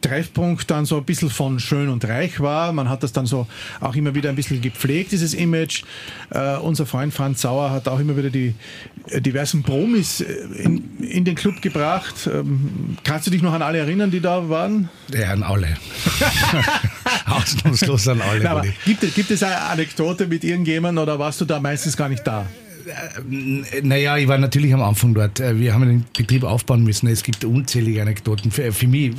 Treffpunkt 0.00 0.70
dann 0.70 0.84
so 0.84 0.96
ein 0.96 1.04
bisschen 1.04 1.30
von 1.30 1.60
schön 1.60 1.88
und 1.88 2.04
reich 2.04 2.40
war. 2.40 2.72
Man 2.72 2.88
hat 2.88 3.02
das 3.02 3.12
dann 3.12 3.26
so 3.26 3.46
auch 3.80 3.94
immer 3.94 4.14
wieder 4.14 4.28
ein 4.28 4.36
bisschen 4.36 4.60
gepflegt, 4.60 5.12
dieses 5.12 5.34
Image. 5.34 5.84
Uh, 6.34 6.60
unser 6.62 6.86
Freund 6.86 7.14
Franz 7.14 7.42
Sauer 7.42 7.70
hat 7.70 7.86
auch 7.88 8.00
immer 8.00 8.16
wieder 8.16 8.30
die 8.30 8.54
äh, 9.08 9.20
diversen 9.20 9.62
Promis 9.62 10.20
äh, 10.20 10.24
in, 10.56 11.00
in 11.00 11.24
den 11.24 11.34
Club 11.34 11.62
gebracht. 11.62 12.28
Ähm, 12.32 12.96
kannst 13.04 13.26
du 13.26 13.30
dich 13.30 13.42
noch 13.42 13.52
an 13.52 13.62
alle 13.62 13.78
erinnern, 13.78 14.10
die 14.10 14.20
da 14.20 14.48
waren? 14.48 14.88
Ja, 15.12 15.30
an 15.30 15.42
alle. 15.42 15.76
Ausnahmslos 17.26 18.08
an 18.08 18.20
alle. 18.20 18.40
Na, 18.42 18.62
gibt, 18.84 19.14
gibt 19.14 19.30
es 19.30 19.42
eine 19.42 19.60
Anekdote 19.60 20.26
mit 20.26 20.42
irgendjemandem 20.44 21.02
oder 21.02 21.18
warst 21.18 21.40
du 21.40 21.44
da 21.44 21.60
meistens 21.60 21.96
gar 21.96 22.08
nicht 22.08 22.26
da? 22.26 22.46
Äh, 22.86 23.82
naja, 23.82 24.16
ich 24.16 24.28
war 24.28 24.38
natürlich 24.38 24.72
am 24.74 24.82
Anfang 24.82 25.14
dort. 25.14 25.40
Äh, 25.40 25.58
wir 25.58 25.74
haben 25.74 25.86
den 25.86 26.04
Betrieb 26.16 26.44
aufbauen 26.44 26.84
müssen. 26.84 27.08
Es 27.08 27.22
gibt 27.22 27.44
unzählige 27.44 28.02
Anekdoten. 28.02 28.50
Für, 28.50 28.72
für 28.72 28.86
mich, 28.86 29.12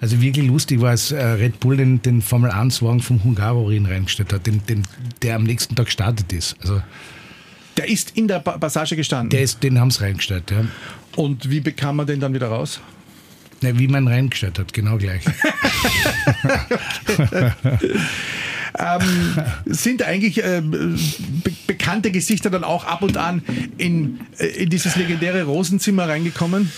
also 0.00 0.20
wirklich 0.20 0.46
lustig 0.46 0.80
war 0.80 0.92
es, 0.92 1.12
äh, 1.12 1.22
Red 1.22 1.60
Bull 1.60 1.76
den, 1.76 2.02
den 2.02 2.22
Formel 2.22 2.50
1-Wagen 2.50 3.00
vom 3.00 3.22
Hungarorin 3.22 3.86
reingestellt 3.86 4.32
hat, 4.32 4.46
den, 4.46 4.64
den, 4.66 4.82
der 5.22 5.36
am 5.36 5.44
nächsten 5.44 5.74
Tag 5.74 5.86
gestartet 5.86 6.32
ist. 6.32 6.56
Also, 6.60 6.82
der 7.76 7.88
ist 7.88 8.16
in 8.16 8.28
der 8.28 8.38
Passage 8.38 8.96
gestanden? 8.96 9.30
Der 9.30 9.42
ist, 9.42 9.62
den 9.62 9.78
haben 9.80 9.90
sie 9.90 10.02
reingestellt, 10.02 10.50
ja. 10.50 10.64
Und 11.16 11.50
wie 11.50 11.60
bekam 11.60 11.96
man 11.96 12.06
den 12.06 12.20
dann 12.20 12.34
wieder 12.34 12.48
raus? 12.48 12.80
Na, 13.60 13.78
wie 13.78 13.88
man 13.88 14.06
reingestellt 14.06 14.58
hat, 14.58 14.72
genau 14.72 14.96
gleich. 14.96 15.24
ähm, 18.78 19.42
sind 19.66 20.02
eigentlich 20.02 20.42
äh, 20.42 20.60
be 20.62 21.52
bekannte 21.66 22.10
Gesichter 22.10 22.50
dann 22.50 22.62
auch 22.62 22.84
ab 22.84 23.02
und 23.02 23.16
an 23.16 23.42
in, 23.78 24.20
äh, 24.38 24.46
in 24.46 24.70
dieses 24.70 24.96
legendäre 24.96 25.44
Rosenzimmer 25.44 26.08
reingekommen? 26.08 26.70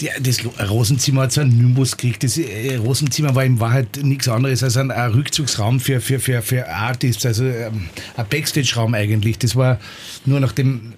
Der, 0.00 0.20
das 0.20 0.38
Rosenzimmer 0.70 1.22
hat 1.22 1.32
so 1.32 1.40
einen 1.40 1.56
Nimbus 1.56 1.96
gekriegt. 1.96 2.22
Das 2.22 2.38
äh, 2.38 2.76
Rosenzimmer 2.76 3.34
war 3.34 3.44
in 3.44 3.58
Wahrheit 3.58 3.98
nichts 4.02 4.28
anderes 4.28 4.62
als 4.62 4.76
ein, 4.76 4.90
ein 4.90 5.10
Rückzugsraum 5.10 5.80
für, 5.80 6.00
für, 6.00 6.20
für, 6.20 6.40
für 6.42 6.68
Artists, 6.68 7.26
also 7.26 7.44
ähm, 7.44 7.88
ein 8.16 8.26
Backstage-Raum 8.28 8.94
eigentlich. 8.94 9.38
Das 9.38 9.56
war 9.56 9.80
nur 10.24 10.38
nachdem 10.38 10.92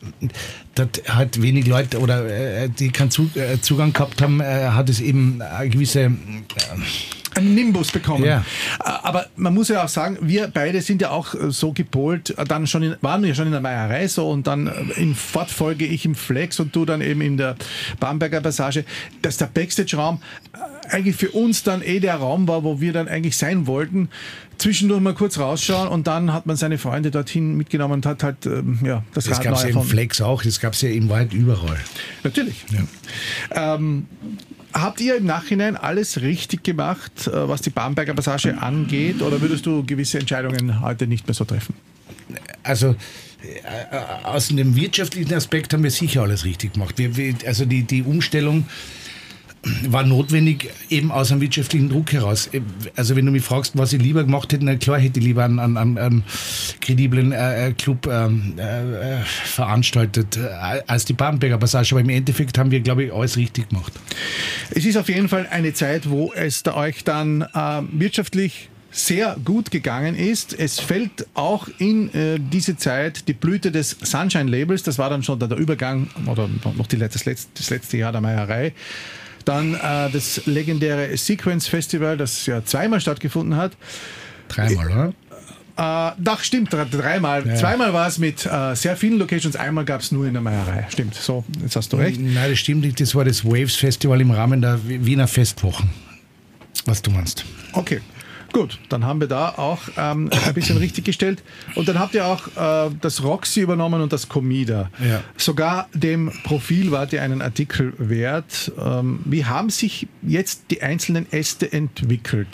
dort 0.74 1.02
halt 1.08 1.40
wenig 1.40 1.66
Leute 1.66 1.98
oder 2.00 2.26
äh, 2.26 2.68
die 2.68 2.90
keinen 2.90 3.10
Zugang 3.10 3.92
gehabt 3.92 4.20
haben, 4.20 4.42
hat 4.42 4.90
es 4.90 5.00
eben 5.00 5.40
eine 5.40 5.70
gewisse 5.70 6.12
einen 7.34 7.54
Nimbus 7.54 7.92
bekommen. 7.92 8.24
Ja. 8.24 8.44
Aber 8.78 9.26
man 9.36 9.54
muss 9.54 9.68
ja 9.68 9.84
auch 9.84 9.88
sagen, 9.88 10.18
wir 10.20 10.48
beide 10.48 10.80
sind 10.82 11.02
ja 11.02 11.10
auch 11.10 11.34
äh, 11.34 11.50
so 11.50 11.72
gepolt, 11.72 12.30
äh, 12.36 12.44
dann 12.44 12.66
schon 12.66 12.82
in, 12.82 12.96
waren 13.00 13.22
wir 13.22 13.34
schon 13.34 13.46
in 13.46 13.52
der 13.52 13.60
Meierei 13.60 14.08
so 14.08 14.28
und 14.28 14.46
dann 14.46 14.66
äh, 14.66 15.00
in 15.00 15.14
Fortfolge 15.14 15.86
ich 15.86 16.04
im 16.04 16.14
Flex 16.14 16.60
und 16.60 16.74
du 16.74 16.84
dann 16.84 17.00
eben 17.00 17.20
in 17.20 17.36
der 17.36 17.56
Bamberger 17.98 18.40
Passage, 18.40 18.84
dass 19.22 19.36
der 19.36 19.46
Backstage-Raum 19.46 20.20
eigentlich 20.88 21.16
für 21.16 21.30
uns 21.30 21.62
dann 21.62 21.82
eh 21.82 22.00
der 22.00 22.16
Raum 22.16 22.48
war, 22.48 22.64
wo 22.64 22.80
wir 22.80 22.92
dann 22.92 23.08
eigentlich 23.08 23.36
sein 23.36 23.66
wollten. 23.66 24.08
Zwischendurch 24.58 25.00
mal 25.00 25.14
kurz 25.14 25.38
rausschauen 25.38 25.88
und 25.88 26.06
dann 26.06 26.32
hat 26.32 26.44
man 26.44 26.56
seine 26.56 26.76
Freunde 26.76 27.10
dorthin 27.10 27.56
mitgenommen 27.56 27.94
und 27.94 28.06
hat 28.06 28.22
halt 28.22 28.44
ähm, 28.44 28.78
ja, 28.84 29.02
das, 29.14 29.24
das 29.24 29.40
gab 29.40 29.54
es 29.54 29.62
ja 29.62 29.70
im 29.70 29.82
Flex 29.82 30.20
auch, 30.20 30.42
das 30.42 30.60
gab 30.60 30.74
es 30.74 30.82
ja 30.82 30.90
im 30.90 31.08
Wald 31.08 31.32
überall. 31.32 31.80
Natürlich. 32.24 32.64
Ja. 32.70 33.74
Ähm, 33.76 34.06
Habt 34.72 35.00
ihr 35.00 35.16
im 35.16 35.26
Nachhinein 35.26 35.76
alles 35.76 36.20
richtig 36.20 36.62
gemacht, 36.62 37.26
äh, 37.26 37.48
was 37.48 37.62
die 37.62 37.70
Bamberger 37.70 38.14
Passage 38.14 38.56
angeht, 38.60 39.22
oder 39.22 39.40
würdest 39.40 39.66
du 39.66 39.84
gewisse 39.84 40.18
Entscheidungen 40.18 40.80
heute 40.80 41.06
nicht 41.06 41.26
mehr 41.26 41.34
so 41.34 41.44
treffen? 41.44 41.74
Also 42.62 42.94
äh, 43.42 44.24
aus 44.24 44.48
dem 44.48 44.76
wirtschaftlichen 44.76 45.34
Aspekt 45.34 45.72
haben 45.72 45.82
wir 45.82 45.90
sicher 45.90 46.22
alles 46.22 46.44
richtig 46.44 46.74
gemacht. 46.74 46.94
Wir, 46.98 47.34
also 47.46 47.64
die, 47.64 47.82
die 47.82 48.02
Umstellung 48.02 48.66
war 49.88 50.04
notwendig, 50.04 50.70
eben 50.88 51.12
aus 51.12 51.30
einem 51.30 51.42
wirtschaftlichen 51.42 51.90
Druck 51.90 52.12
heraus. 52.12 52.48
Also 52.96 53.14
wenn 53.14 53.26
du 53.26 53.32
mich 53.32 53.42
fragst, 53.42 53.76
was 53.76 53.92
ich 53.92 54.00
lieber 54.00 54.24
gemacht 54.24 54.52
hätte, 54.52 54.64
na 54.64 54.76
klar 54.76 54.98
hätte 54.98 55.20
ich 55.20 55.26
lieber 55.26 55.44
einen, 55.44 55.58
einen, 55.58 55.98
einen 55.98 56.24
krediblen 56.80 57.32
äh, 57.32 57.68
äh 57.68 57.72
Club 57.72 58.06
ähm, 58.06 58.54
äh, 58.56 59.18
äh, 59.18 59.18
veranstaltet 59.24 60.38
äh, 60.38 60.48
als 60.86 61.04
die 61.04 61.12
Badenberger 61.12 61.58
Passage. 61.58 61.94
Aber 61.94 62.00
im 62.00 62.08
Endeffekt 62.08 62.56
haben 62.56 62.70
wir, 62.70 62.80
glaube 62.80 63.04
ich, 63.04 63.12
alles 63.12 63.36
richtig 63.36 63.68
gemacht. 63.68 63.92
Es 64.70 64.86
ist 64.86 64.96
auf 64.96 65.08
jeden 65.08 65.28
Fall 65.28 65.46
eine 65.50 65.74
Zeit, 65.74 66.08
wo 66.08 66.32
es 66.32 66.62
da 66.62 66.74
euch 66.74 67.04
dann 67.04 67.42
äh, 67.42 67.82
wirtschaftlich 67.92 68.70
sehr 68.90 69.36
gut 69.44 69.70
gegangen 69.70 70.16
ist. 70.16 70.58
Es 70.58 70.80
fällt 70.80 71.26
auch 71.34 71.68
in 71.78 72.12
äh, 72.14 72.38
diese 72.40 72.76
Zeit 72.76 73.28
die 73.28 73.34
Blüte 73.34 73.70
des 73.70 73.96
Sunshine 74.02 74.50
Labels. 74.50 74.82
Das 74.82 74.98
war 74.98 75.10
dann 75.10 75.22
schon 75.22 75.38
der 75.38 75.50
Übergang 75.56 76.08
oder 76.26 76.48
noch 76.76 76.86
die, 76.86 76.98
das, 76.98 77.24
letzte, 77.24 77.50
das 77.54 77.70
letzte 77.70 77.98
Jahr 77.98 78.12
der 78.12 78.20
Meierei. 78.20 78.72
Dann 79.44 79.74
äh, 79.74 80.10
das 80.10 80.46
legendäre 80.46 81.16
Sequence 81.16 81.66
Festival, 81.66 82.16
das 82.16 82.46
ja 82.46 82.64
zweimal 82.64 83.00
stattgefunden 83.00 83.56
hat. 83.56 83.72
Dreimal, 84.48 84.86
oder? 84.86 85.12
Äh, 85.76 86.12
doch, 86.18 86.40
stimmt, 86.40 86.70
dreimal. 86.72 87.46
Ja. 87.46 87.54
Zweimal 87.54 87.94
war 87.94 88.06
es 88.06 88.18
mit 88.18 88.44
äh, 88.44 88.74
sehr 88.74 88.96
vielen 88.96 89.18
Locations, 89.18 89.56
einmal 89.56 89.84
gab 89.84 90.02
es 90.02 90.12
nur 90.12 90.26
in 90.26 90.34
der 90.34 90.42
Meierei. 90.42 90.86
Stimmt, 90.90 91.14
so, 91.14 91.44
jetzt 91.62 91.76
hast 91.76 91.92
du 91.92 91.96
recht. 91.96 92.20
Nein, 92.20 92.50
das 92.50 92.58
stimmt 92.58 92.82
nicht. 92.82 93.00
Das 93.00 93.14
war 93.14 93.24
das 93.24 93.44
Waves 93.44 93.76
Festival 93.76 94.20
im 94.20 94.30
Rahmen 94.30 94.60
der 94.60 94.78
Wiener 94.84 95.26
Festwochen. 95.26 95.90
Was 96.84 97.00
du 97.02 97.10
meinst. 97.10 97.44
Okay. 97.72 98.00
Gut, 98.52 98.78
dann 98.88 99.04
haben 99.04 99.20
wir 99.20 99.28
da 99.28 99.50
auch 99.50 99.78
ähm, 99.96 100.28
ein 100.46 100.54
bisschen 100.54 100.76
richtig 100.78 101.04
gestellt. 101.04 101.42
Und 101.76 101.88
dann 101.88 101.98
habt 101.98 102.14
ihr 102.14 102.26
auch 102.26 102.48
äh, 102.56 102.90
das 103.00 103.22
Roxy 103.22 103.60
übernommen 103.60 104.00
und 104.00 104.12
das 104.12 104.28
Comida. 104.28 104.90
Ja. 104.98 105.22
Sogar 105.36 105.88
dem 105.94 106.32
Profil 106.42 106.90
wart 106.90 107.12
ihr 107.12 107.22
einen 107.22 107.42
Artikel 107.42 107.92
wert. 107.98 108.72
Ähm, 108.78 109.20
wie 109.24 109.44
haben 109.44 109.70
sich 109.70 110.08
jetzt 110.22 110.64
die 110.70 110.82
einzelnen 110.82 111.30
Äste 111.32 111.72
entwickelt? 111.72 112.48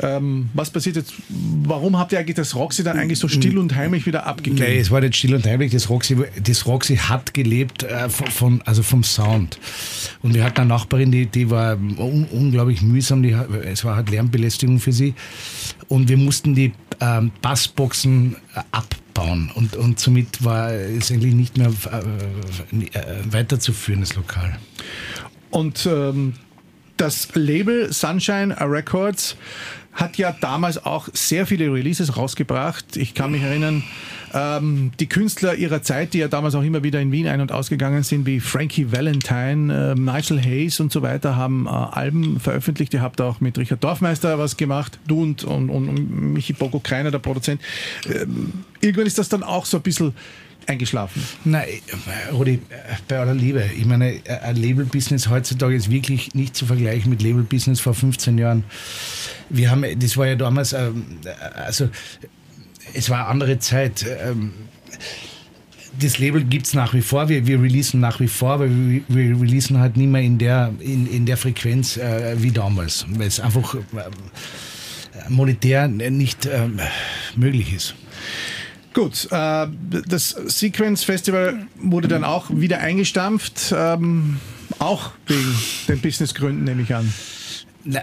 Ähm, 0.00 0.48
was 0.54 0.70
passiert 0.70 0.96
jetzt? 0.96 1.14
Warum 1.28 1.98
habt 1.98 2.12
ihr 2.12 2.18
eigentlich 2.18 2.36
das 2.36 2.54
Roxy 2.54 2.82
dann 2.82 2.98
eigentlich 2.98 3.18
so 3.18 3.28
still 3.28 3.58
und 3.58 3.74
heimlich 3.74 4.06
wieder 4.06 4.26
abgegeben? 4.26 4.66
Nein, 4.66 4.78
es 4.78 4.90
war 4.90 5.00
nicht 5.00 5.16
still 5.16 5.34
und 5.34 5.46
heimlich. 5.46 5.72
Das 5.72 5.88
Roxy, 5.88 6.16
das 6.42 6.66
Roxy 6.66 6.96
hat 6.96 7.34
gelebt 7.34 7.84
äh, 7.84 8.08
von, 8.08 8.62
also 8.62 8.82
vom 8.82 9.04
Sound. 9.04 9.58
Und 10.22 10.34
wir 10.34 10.44
hatten 10.44 10.62
eine 10.62 10.68
Nachbarin, 10.68 11.12
die, 11.12 11.26
die 11.26 11.50
war 11.50 11.74
un 11.74 12.26
unglaublich 12.30 12.82
mühsam. 12.82 13.22
Die, 13.22 13.36
es 13.64 13.84
war 13.84 13.96
halt 13.96 14.10
Lärmbelästigung 14.10 14.80
für 14.80 14.92
sie. 14.92 15.14
Und 15.88 16.08
wir 16.08 16.16
mussten 16.16 16.54
die 16.54 16.72
ähm, 17.00 17.30
Bassboxen 17.42 18.36
äh, 18.54 18.60
abbauen. 18.72 19.50
Und, 19.54 19.76
und 19.76 20.00
somit 20.00 20.44
war 20.44 20.72
es 20.72 21.10
eigentlich 21.10 21.34
nicht 21.34 21.56
mehr 21.56 21.72
äh, 21.92 22.98
äh 22.98 23.32
weiterzuführen, 23.32 24.00
das 24.00 24.14
Lokal. 24.16 24.58
Und 25.50 25.86
ähm, 25.86 26.34
das 26.96 27.28
Label 27.34 27.92
Sunshine 27.92 28.56
Records 28.60 29.36
hat 29.94 30.18
ja 30.18 30.34
damals 30.40 30.84
auch 30.84 31.08
sehr 31.12 31.46
viele 31.46 31.72
Releases 31.72 32.16
rausgebracht. 32.16 32.96
Ich 32.96 33.14
kann 33.14 33.30
mich 33.30 33.42
erinnern, 33.42 33.84
ähm, 34.34 34.90
die 34.98 35.08
Künstler 35.08 35.54
ihrer 35.54 35.82
Zeit, 35.82 36.12
die 36.12 36.18
ja 36.18 36.26
damals 36.26 36.56
auch 36.56 36.62
immer 36.62 36.82
wieder 36.82 37.00
in 37.00 37.12
Wien 37.12 37.28
ein- 37.28 37.40
und 37.40 37.52
ausgegangen 37.52 38.02
sind, 38.02 38.26
wie 38.26 38.40
Frankie 38.40 38.90
Valentine, 38.90 39.94
äh, 39.96 40.00
Nigel 40.00 40.42
Hayes 40.42 40.80
und 40.80 40.90
so 40.90 41.02
weiter, 41.02 41.36
haben 41.36 41.66
äh, 41.66 41.70
Alben 41.70 42.40
veröffentlicht. 42.40 42.92
Ihr 42.94 43.02
habt 43.02 43.20
auch 43.20 43.40
mit 43.40 43.56
Richard 43.56 43.84
Dorfmeister 43.84 44.36
was 44.38 44.56
gemacht, 44.56 44.98
du 45.06 45.22
und, 45.22 45.44
und, 45.44 45.70
und 45.70 46.32
Michi 46.32 46.52
Boko 46.52 46.80
Kreiner, 46.80 47.12
der 47.12 47.20
Produzent. 47.20 47.62
Ähm, 48.06 48.52
irgendwann 48.80 49.06
ist 49.06 49.18
das 49.18 49.28
dann 49.28 49.44
auch 49.44 49.64
so 49.64 49.76
ein 49.76 49.82
bisschen 49.84 50.12
eingeschlafen? 50.66 51.22
Nein, 51.44 51.66
Rudi, 52.32 52.60
bei 53.08 53.18
aller 53.18 53.34
Liebe, 53.34 53.64
ich 53.76 53.84
meine, 53.84 54.20
ein 54.42 54.56
Label-Business 54.56 55.28
heutzutage 55.28 55.74
ist 55.74 55.90
wirklich 55.90 56.34
nicht 56.34 56.56
zu 56.56 56.66
vergleichen 56.66 57.10
mit 57.10 57.22
Label-Business 57.22 57.80
vor 57.80 57.94
15 57.94 58.38
Jahren. 58.38 58.64
Wir 59.48 59.70
haben, 59.70 59.84
das 59.98 60.16
war 60.16 60.26
ja 60.26 60.36
damals, 60.36 60.72
ähm, 60.72 61.04
also 61.54 61.88
es 62.94 63.10
war 63.10 63.20
eine 63.20 63.28
andere 63.28 63.58
Zeit. 63.58 64.04
Ähm, 64.26 64.52
das 66.00 66.18
Label 66.18 66.42
gibt 66.42 66.66
es 66.66 66.74
nach 66.74 66.92
wie 66.92 67.02
vor, 67.02 67.28
wir, 67.28 67.46
wir 67.46 67.60
releasen 67.62 68.00
nach 68.00 68.18
wie 68.18 68.26
vor, 68.26 68.54
aber 68.54 68.68
wir, 68.68 69.40
releasen 69.40 69.78
halt 69.78 69.96
nicht 69.96 70.08
mehr 70.08 70.22
in 70.22 70.38
der, 70.38 70.72
in, 70.80 71.06
in 71.06 71.24
der 71.24 71.36
Frequenz 71.36 71.96
äh, 71.96 72.34
wie 72.42 72.50
damals, 72.50 73.06
weil 73.10 73.28
es 73.28 73.38
einfach 73.38 73.74
äh, 73.74 73.78
monetär 75.28 75.86
nicht 75.86 76.48
möglich 77.36 77.72
ist. 77.72 77.94
Gut, 78.94 79.28
äh, 79.30 79.66
das 80.06 80.30
Sequence 80.30 81.04
Festival 81.04 81.66
wurde 81.76 82.08
dann 82.08 82.24
auch 82.24 82.48
wieder 82.50 82.78
eingestampft, 82.78 83.74
ähm, 83.76 84.38
auch 84.78 85.10
wegen 85.26 85.54
den 85.88 86.00
Businessgründen, 86.00 86.64
nehme 86.64 86.82
ich 86.82 86.94
an. 86.94 87.12
Na, 87.84 88.00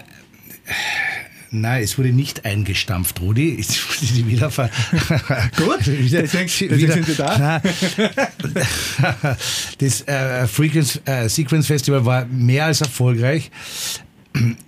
Nein, 1.54 1.82
es 1.82 1.98
wurde 1.98 2.12
nicht 2.12 2.46
eingestampft, 2.46 3.20
Rudi. 3.20 3.58
Es 3.60 3.78
wurde 3.86 4.26
wieder 4.26 4.50
ver 4.50 4.70
Gut, 5.56 5.80
deswegen, 5.80 6.46
deswegen 6.46 6.92
sind 6.92 7.08
wir 7.08 7.14
da. 7.14 7.60
das 9.78 10.08
äh, 10.08 10.46
Frequency 10.46 11.00
äh, 11.04 11.28
Sequence 11.28 11.66
Festival 11.66 12.06
war 12.06 12.24
mehr 12.24 12.66
als 12.66 12.80
erfolgreich. 12.80 13.50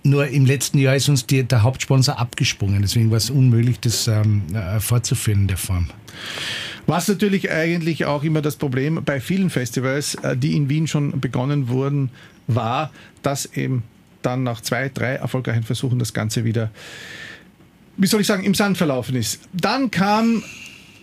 Nur 0.03 0.27
im 0.27 0.45
letzten 0.45 0.77
Jahr 0.77 0.95
ist 0.95 1.09
uns 1.09 1.25
die, 1.25 1.43
der 1.43 1.63
Hauptsponsor 1.63 2.19
abgesprungen. 2.19 2.81
Deswegen 2.81 3.09
war 3.09 3.17
es 3.17 3.29
unmöglich, 3.29 3.79
das 3.79 4.07
ähm, 4.07 4.43
äh, 4.53 4.79
fortzuführen 4.79 5.41
in 5.41 5.47
der 5.47 5.57
Form. 5.57 5.89
Was 6.87 7.07
natürlich 7.07 7.49
eigentlich 7.49 8.05
auch 8.05 8.23
immer 8.23 8.41
das 8.41 8.57
Problem 8.57 9.01
bei 9.03 9.19
vielen 9.19 9.49
Festivals, 9.49 10.15
äh, 10.15 10.37
die 10.37 10.55
in 10.55 10.69
Wien 10.69 10.87
schon 10.87 11.19
begonnen 11.19 11.67
wurden, 11.67 12.11
war, 12.47 12.91
dass 13.23 13.45
eben 13.55 13.83
dann 14.21 14.43
nach 14.43 14.61
zwei, 14.61 14.89
drei 14.89 15.13
erfolgreichen 15.13 15.63
Versuchen 15.63 15.99
das 15.99 16.13
Ganze 16.13 16.45
wieder, 16.45 16.69
wie 17.97 18.07
soll 18.07 18.21
ich 18.21 18.27
sagen, 18.27 18.43
im 18.43 18.53
Sand 18.53 18.77
verlaufen 18.77 19.15
ist. 19.15 19.41
Dann 19.53 19.89
kam 19.89 20.43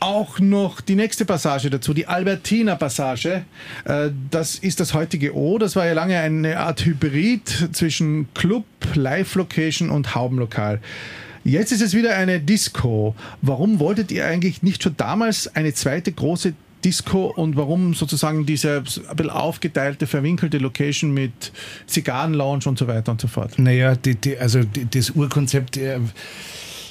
auch 0.02 0.40
noch 0.40 0.80
die 0.80 0.96
nächste 0.96 1.24
Passage 1.24 1.70
dazu, 1.70 1.94
die 1.94 2.06
Albertina 2.08 2.74
Passage. 2.74 3.44
Äh, 3.84 4.10
das 4.30 4.56
ist 4.56 4.80
das 4.80 4.94
heutige 4.94 5.34
O. 5.36 5.58
Das 5.58 5.76
war 5.76 5.86
ja 5.86 5.92
lange 5.92 6.18
eine 6.18 6.58
Art 6.58 6.84
Hybrid 6.84 7.68
zwischen 7.72 8.26
Club, 8.34 8.64
Live-Location 8.94 9.90
und 9.90 10.14
Haubenlokal. 10.14 10.80
Jetzt 11.44 11.70
ist 11.72 11.82
es 11.82 11.94
wieder 11.94 12.16
eine 12.16 12.40
Disco. 12.40 13.14
Warum 13.42 13.78
wolltet 13.78 14.10
ihr 14.10 14.26
eigentlich 14.26 14.62
nicht 14.62 14.82
schon 14.82 14.96
damals 14.96 15.54
eine 15.54 15.72
zweite 15.72 16.10
große 16.10 16.54
Disco 16.84 17.26
und 17.26 17.56
warum 17.56 17.94
sozusagen 17.94 18.44
diese 18.44 18.78
ein 18.78 19.16
bisschen 19.16 19.30
aufgeteilte, 19.30 20.08
verwinkelte 20.08 20.58
Location 20.58 21.14
mit 21.14 21.52
Zigarrenlounge 21.86 22.66
und 22.66 22.76
so 22.76 22.88
weiter 22.88 23.12
und 23.12 23.20
so 23.20 23.28
fort? 23.28 23.56
Naja, 23.56 23.94
die, 23.94 24.16
die, 24.16 24.36
also 24.36 24.64
die, 24.64 24.88
das 24.90 25.10
Urkonzept. 25.10 25.76
Äh 25.76 26.00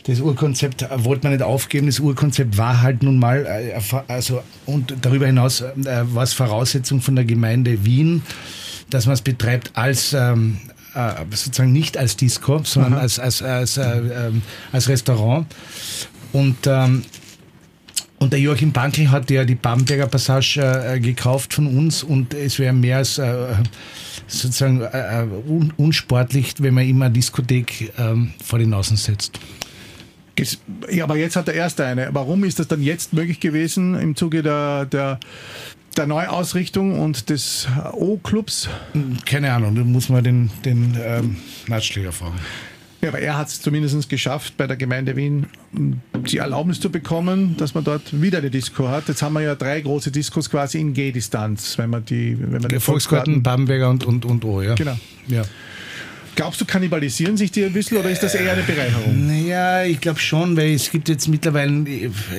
das 0.04 0.20
Urkonzept 0.20 0.88
wollte 0.96 1.28
man 1.28 1.34
nicht 1.34 1.44
aufgeben. 1.44 1.88
Das 1.88 2.00
Urkonzept 2.00 2.58
war 2.58 2.82
halt 2.82 3.04
nun 3.04 3.20
mal, 3.20 3.46
äh, 3.46 3.80
also 4.08 4.42
und 4.66 4.96
darüber 5.02 5.28
hinaus 5.28 5.62
äh, 5.62 5.74
war 6.04 6.24
es 6.24 6.34
Voraussetzung 6.34 7.02
von 7.02 7.16
der 7.16 7.26
Gemeinde 7.26 7.86
Wien, 7.86 8.24
dass 8.90 9.06
man 9.06 9.14
es 9.14 9.22
betreibt 9.22 9.72
als 9.76 10.14
ähm, 10.14 10.58
äh, 10.96 11.14
sozusagen 11.30 11.72
nicht 11.72 11.98
als 11.98 12.18
Disco, 12.18 12.62
sondern 12.64 12.96
als, 12.96 13.20
als, 13.20 13.42
als, 13.42 13.78
äh, 13.78 14.28
ähm, 14.28 14.42
als 14.72 14.90
Restaurant. 14.90 15.48
Und 16.34 16.68
ähm, 16.68 17.04
und 18.22 18.34
der 18.34 18.40
Joachim 18.40 18.72
Bankel 18.72 19.10
hat 19.10 19.32
ja 19.32 19.44
die 19.46 19.56
Bamberger 19.56 20.06
Passage 20.06 20.62
äh, 20.62 21.00
gekauft 21.00 21.56
von 21.56 21.66
uns 21.66 22.04
und 22.04 22.36
es 22.36 22.60
wäre 22.60 22.72
mehr 22.72 22.98
als 22.98 23.18
äh, 23.18 23.56
sozusagen 24.28 24.82
äh, 24.82 25.26
un 25.48 25.74
unsportlich, 25.76 26.54
wenn 26.60 26.76
man 26.76 26.88
immer 26.88 27.06
eine 27.06 27.16
Diskothek 27.16 27.92
ähm, 27.98 28.34
vor 28.44 28.60
den 28.60 28.76
Außen 28.76 28.96
setzt. 28.96 29.40
Ja, 30.90 31.04
aber 31.04 31.18
jetzt 31.18 31.36
hat 31.36 31.48
er 31.48 31.54
erst 31.54 31.82
eine. 31.82 32.10
Warum 32.14 32.44
ist 32.44 32.60
das 32.60 32.68
dann 32.68 32.82
jetzt 32.82 33.14
möglich 33.14 33.40
gewesen 33.40 33.96
im 33.96 34.16
Zuge 34.16 34.42
der, 34.44 34.86
der, 34.86 35.20
der 35.98 36.08
Neuausrichtung 36.08 37.00
und 37.00 37.30
des 37.30 37.68
O-Clubs? 37.94 38.70
Keine 39.26 39.54
Ahnung, 39.54 39.76
da 39.76 39.84
muss 39.84 40.10
man 40.10 40.24
den, 40.24 40.50
den 40.66 40.98
ähm, 41.04 41.38
Natschläger 41.68 42.12
fragen. 42.12 42.40
Ja, 43.02 43.10
aber 43.10 43.20
er 43.20 43.36
hat 43.36 43.48
es 43.48 43.60
zumindest 43.60 44.10
geschafft, 44.10 44.58
bei 44.58 44.68
der 44.68 44.78
Gemeinde 44.78 45.16
Wien 45.16 45.48
die 45.74 46.38
Erlaubnis 46.38 46.80
zu 46.80 46.92
bekommen, 46.92 47.58
dass 47.58 47.74
man 47.74 47.84
dort 47.84 48.22
wieder 48.22 48.38
eine 48.38 48.52
Disco 48.52 48.90
hat. 48.90 49.08
Jetzt 49.08 49.24
haben 49.24 49.34
wir 49.34 49.42
ja 49.42 49.56
drei 49.56 49.82
große 49.82 50.12
Diskos 50.12 50.52
quasi 50.52 50.80
in 50.80 50.94
Gehdistanz, 50.94 51.80
wenn 51.80 51.90
man 51.90 52.06
die, 52.06 52.38
wenn 52.40 52.62
man 52.62 52.70
die 52.70 52.80
Volksgarten, 52.80 53.42
Bamberger 53.42 53.90
und, 53.90 54.04
und, 54.06 54.24
und 54.24 54.46
O, 54.46 54.62
ja. 54.62 54.76
Genau. 54.76 54.98
Ja. 55.28 55.42
Glaubst 56.36 56.62
du, 56.62 56.66
kannibalisieren 56.66 57.36
sich 57.36 57.52
die 57.52 57.66
ein 57.66 57.74
bisschen 57.74 57.98
oder 57.98 58.10
ist 58.10 58.24
das 58.24 58.36
eher 58.36 58.54
eine 58.54 58.64
Bereicherung? 58.64 59.28
Naja, 59.28 59.84
ich 59.84 60.00
glaube 60.00 60.20
schon, 60.20 60.56
weil 60.56 60.74
es 60.74 60.90
gibt 60.90 61.10
jetzt 61.10 61.28
mittlerweile, 61.28 61.86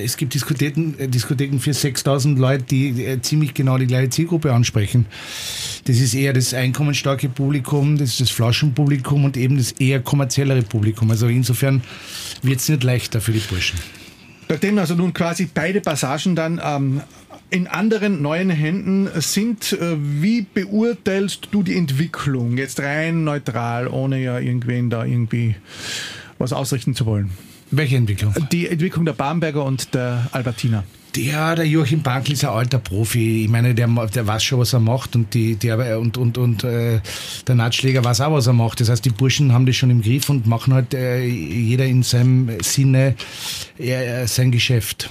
es 0.02 0.16
gibt 0.16 0.32
Diskotheken, 0.32 0.94
äh, 0.98 1.08
Diskotheken 1.08 1.58
für 1.58 1.74
6000 1.74 2.38
Leute, 2.38 2.64
die 2.64 3.04
äh, 3.04 3.20
ziemlich 3.20 3.52
genau 3.52 3.76
die 3.76 3.86
gleiche 3.86 4.08
Zielgruppe 4.08 4.52
ansprechen. 4.52 5.06
Das 5.84 5.98
ist 5.98 6.14
eher 6.14 6.32
das 6.32 6.54
einkommensstarke 6.54 7.28
Publikum, 7.28 7.98
das 7.98 8.10
ist 8.10 8.20
das 8.20 8.30
Flaschenpublikum 8.30 9.24
und 9.24 9.36
eben 9.36 9.58
das 9.58 9.72
eher 9.72 10.00
kommerziellere 10.00 10.62
Publikum. 10.62 11.10
Also 11.10 11.26
insofern 11.26 11.82
wird 12.42 12.60
es 12.60 12.68
nicht 12.68 12.84
leichter 12.84 13.20
für 13.20 13.32
die 13.32 13.40
Burschen. 13.40 13.78
Nachdem 14.48 14.78
also 14.78 14.94
nun 14.94 15.12
quasi 15.12 15.48
beide 15.52 15.80
Passagen 15.80 16.34
dann 16.34 16.60
ähm, 16.62 17.00
in 17.52 17.66
anderen 17.66 18.22
neuen 18.22 18.50
Händen 18.50 19.08
sind. 19.20 19.72
Äh, 19.74 19.96
wie 19.98 20.42
beurteilst 20.42 21.48
du 21.50 21.62
die 21.62 21.76
Entwicklung 21.76 22.56
jetzt 22.56 22.80
rein 22.80 23.24
neutral, 23.24 23.88
ohne 23.88 24.20
ja 24.20 24.38
irgendwen 24.38 24.88
da 24.88 25.04
irgendwie 25.04 25.54
was 26.38 26.52
ausrichten 26.52 26.94
zu 26.94 27.04
wollen? 27.06 27.30
Welche 27.70 27.96
Entwicklung? 27.96 28.34
Die 28.50 28.68
Entwicklung 28.68 29.04
der 29.04 29.12
Bamberger 29.12 29.64
und 29.64 29.94
der 29.94 30.28
Albertina. 30.32 30.84
Ja, 31.14 31.54
der 31.54 31.66
Joachim 31.66 32.00
Bankl 32.00 32.32
ist 32.32 32.44
ein 32.44 32.50
alter 32.50 32.78
Profi. 32.78 33.44
Ich 33.44 33.50
meine, 33.50 33.74
der, 33.74 33.86
der 33.86 34.26
weiß 34.26 34.42
schon, 34.42 34.60
was 34.60 34.72
er 34.72 34.80
macht 34.80 35.14
und, 35.14 35.34
die, 35.34 35.56
die, 35.56 35.70
und, 35.70 36.16
und, 36.16 36.38
und 36.38 36.64
äh, 36.64 37.00
der 37.46 37.54
Natschläger 37.54 38.02
weiß 38.02 38.22
auch, 38.22 38.32
was 38.32 38.46
er 38.46 38.54
macht. 38.54 38.80
Das 38.80 38.88
heißt, 38.88 39.04
die 39.04 39.10
Burschen 39.10 39.52
haben 39.52 39.66
das 39.66 39.76
schon 39.76 39.90
im 39.90 40.00
Griff 40.00 40.30
und 40.30 40.46
machen 40.46 40.72
halt 40.72 40.94
äh, 40.94 41.22
jeder 41.22 41.84
in 41.84 42.02
seinem 42.02 42.58
Sinne 42.62 43.14
äh, 43.78 44.26
sein 44.26 44.52
Geschäft. 44.52 45.10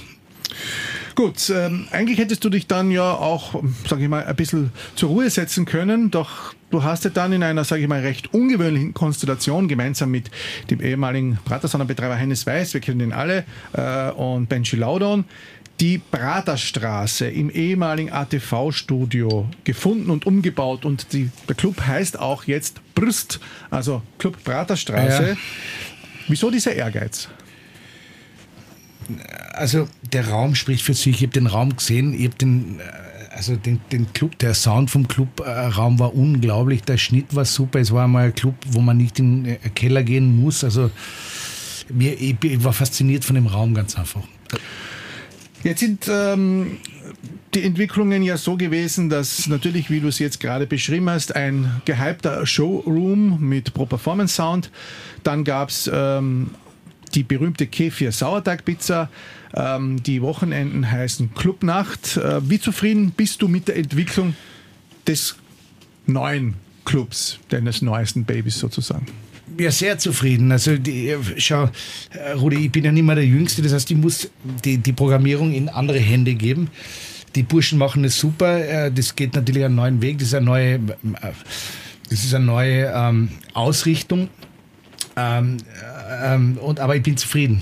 Gut, 1.14 1.50
ähm, 1.50 1.86
eigentlich 1.90 2.18
hättest 2.18 2.42
du 2.44 2.48
dich 2.48 2.66
dann 2.66 2.90
ja 2.90 3.12
auch, 3.12 3.62
sage 3.88 4.02
ich 4.02 4.08
mal, 4.08 4.24
ein 4.24 4.36
bisschen 4.36 4.72
zur 4.94 5.10
Ruhe 5.10 5.28
setzen 5.28 5.66
können, 5.66 6.10
doch 6.10 6.54
du 6.70 6.82
hast 6.82 7.04
ja 7.04 7.10
dann 7.10 7.32
in 7.32 7.42
einer, 7.42 7.64
sage 7.64 7.82
ich 7.82 7.88
mal, 7.88 8.00
recht 8.00 8.32
ungewöhnlichen 8.32 8.94
Konstellation 8.94 9.68
gemeinsam 9.68 10.10
mit 10.10 10.30
dem 10.70 10.80
ehemaligen 10.80 11.38
Pratersaunenbetreiber 11.44 12.16
Hennes 12.16 12.46
Weiß, 12.46 12.72
wir 12.74 12.80
kennen 12.80 13.00
ihn 13.00 13.12
alle, 13.12 13.44
äh, 13.74 14.10
und 14.10 14.48
Benji 14.48 14.76
Laudon, 14.76 15.24
die 15.80 15.98
Praterstraße 15.98 17.26
im 17.26 17.50
ehemaligen 17.50 18.12
ATV-Studio 18.12 19.48
gefunden 19.64 20.10
und 20.10 20.26
umgebaut 20.26 20.84
und 20.84 21.12
die, 21.12 21.30
der 21.48 21.56
Club 21.56 21.80
heißt 21.86 22.18
auch 22.18 22.44
jetzt 22.44 22.80
Brüst, 22.94 23.40
also 23.70 24.02
Club 24.18 24.42
Praterstraße. 24.44 25.30
Ja. 25.30 25.36
Wieso 26.28 26.50
dieser 26.50 26.72
Ehrgeiz? 26.74 27.28
Also 29.52 29.88
der 30.12 30.28
Raum 30.28 30.54
spricht 30.54 30.82
für 30.82 30.94
sich. 30.94 31.16
Ich 31.16 31.22
habe 31.22 31.32
den 31.32 31.46
Raum 31.46 31.76
gesehen, 31.76 32.14
ich 32.14 32.24
habe 32.24 32.36
den, 32.36 32.80
äh, 32.80 32.82
also 33.34 33.56
den, 33.56 33.80
den 33.90 34.12
Club, 34.12 34.38
der 34.38 34.54
Sound 34.54 34.90
vom 34.90 35.08
Clubraum 35.08 35.98
war 35.98 36.14
unglaublich, 36.14 36.82
der 36.82 36.98
Schnitt 36.98 37.34
war 37.34 37.44
super. 37.44 37.80
Es 37.80 37.92
war 37.92 38.08
mal 38.08 38.26
ein 38.26 38.34
Club, 38.34 38.54
wo 38.70 38.80
man 38.80 38.96
nicht 38.96 39.18
in 39.18 39.44
den 39.44 39.74
Keller 39.74 40.02
gehen 40.02 40.40
muss. 40.40 40.64
Also 40.64 40.90
mir, 41.88 42.20
ich, 42.20 42.36
ich 42.42 42.64
war 42.64 42.72
fasziniert 42.72 43.24
von 43.24 43.34
dem 43.34 43.46
Raum 43.46 43.74
ganz 43.74 43.96
einfach. 43.96 44.22
Jetzt 45.62 45.80
sind 45.80 46.08
ähm, 46.10 46.78
die 47.54 47.62
Entwicklungen 47.62 48.22
ja 48.22 48.36
so 48.36 48.56
gewesen, 48.56 49.08
dass 49.08 49.46
natürlich, 49.46 49.90
wie 49.90 50.00
du 50.00 50.08
es 50.08 50.18
jetzt 50.18 50.40
gerade 50.40 50.66
beschrieben 50.66 51.08
hast, 51.08 51.36
ein 51.36 51.82
gehypter 51.84 52.44
Showroom 52.46 53.38
mit 53.40 53.72
Pro 53.74 53.86
Performance 53.86 54.34
Sound. 54.34 54.70
Dann 55.22 55.44
gab 55.44 55.68
es 55.68 55.90
ähm, 55.92 56.50
die 57.14 57.22
berühmte 57.22 57.66
Kefir 57.66 58.12
Sauerteigpizza. 58.12 59.10
Ähm, 59.54 60.02
die 60.02 60.22
Wochenenden 60.22 60.90
heißen 60.90 61.34
Clubnacht. 61.34 62.16
Äh, 62.16 62.48
wie 62.48 62.58
zufrieden 62.58 63.10
bist 63.10 63.42
du 63.42 63.48
mit 63.48 63.68
der 63.68 63.76
Entwicklung 63.76 64.34
des 65.06 65.36
neuen 66.06 66.54
Clubs, 66.84 67.38
deines 67.48 67.82
neuesten 67.82 68.24
Babys 68.24 68.58
sozusagen? 68.58 69.06
Ja, 69.58 69.70
sehr 69.70 69.98
zufrieden. 69.98 70.50
Also 70.50 70.78
die, 70.78 71.14
schau, 71.36 71.68
äh, 72.10 72.32
Rudi, 72.32 72.66
ich 72.66 72.72
bin 72.72 72.84
ja 72.84 72.92
nicht 72.92 73.04
mehr 73.04 73.14
der 73.14 73.26
Jüngste, 73.26 73.60
das 73.62 73.72
heißt, 73.72 73.90
ich 73.90 73.96
muss 73.96 74.30
die, 74.64 74.78
die 74.78 74.92
Programmierung 74.92 75.52
in 75.52 75.68
andere 75.68 75.98
Hände 75.98 76.34
geben. 76.34 76.68
Die 77.34 77.42
Burschen 77.42 77.78
machen 77.78 78.04
es 78.04 78.18
super. 78.18 78.58
Äh, 78.58 78.92
das 78.92 79.14
geht 79.14 79.34
natürlich 79.34 79.64
einen 79.64 79.74
neuen 79.74 80.00
Weg. 80.02 80.18
Das 80.18 80.28
ist 80.28 80.34
eine 80.34 80.46
neue, 80.46 80.74
äh, 80.74 81.32
das 82.08 82.24
ist 82.24 82.34
eine 82.34 82.44
neue 82.44 82.92
ähm, 82.94 83.28
Ausrichtung. 83.54 84.28
Ähm, 85.16 85.58
ähm, 86.22 86.58
und, 86.58 86.80
aber 86.80 86.96
ich 86.96 87.02
bin 87.02 87.16
zufrieden. 87.16 87.60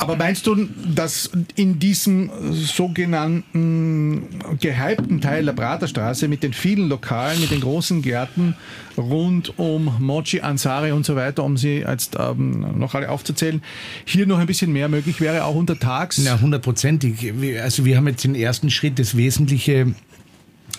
Aber 0.00 0.16
meinst 0.16 0.46
du, 0.46 0.66
dass 0.94 1.30
in 1.56 1.78
diesem 1.78 2.30
sogenannten 2.52 4.22
gehypten 4.58 5.20
Teil 5.20 5.44
der 5.44 5.52
Praterstraße 5.52 6.26
mit 6.26 6.42
den 6.42 6.54
vielen 6.54 6.88
Lokalen, 6.88 7.38
mit 7.38 7.50
den 7.50 7.60
großen 7.60 8.00
Gärten 8.00 8.56
rund 8.96 9.58
um 9.58 9.94
Mochi, 9.98 10.40
Ansari 10.40 10.92
und 10.92 11.04
so 11.04 11.16
weiter, 11.16 11.44
um 11.44 11.58
sie 11.58 11.80
jetzt 11.86 12.16
ähm, 12.18 12.78
noch 12.78 12.94
alle 12.94 13.10
aufzuzählen, 13.10 13.60
hier 14.06 14.26
noch 14.26 14.38
ein 14.38 14.46
bisschen 14.46 14.72
mehr 14.72 14.88
möglich 14.88 15.20
wäre, 15.20 15.44
auch 15.44 15.54
untertags? 15.54 16.16
Na, 16.24 16.40
hundertprozentig. 16.40 17.34
Also 17.62 17.84
wir 17.84 17.98
haben 17.98 18.08
jetzt 18.08 18.24
den 18.24 18.34
ersten 18.34 18.70
Schritt, 18.70 18.98
das 18.98 19.18
Wesentliche 19.18 19.94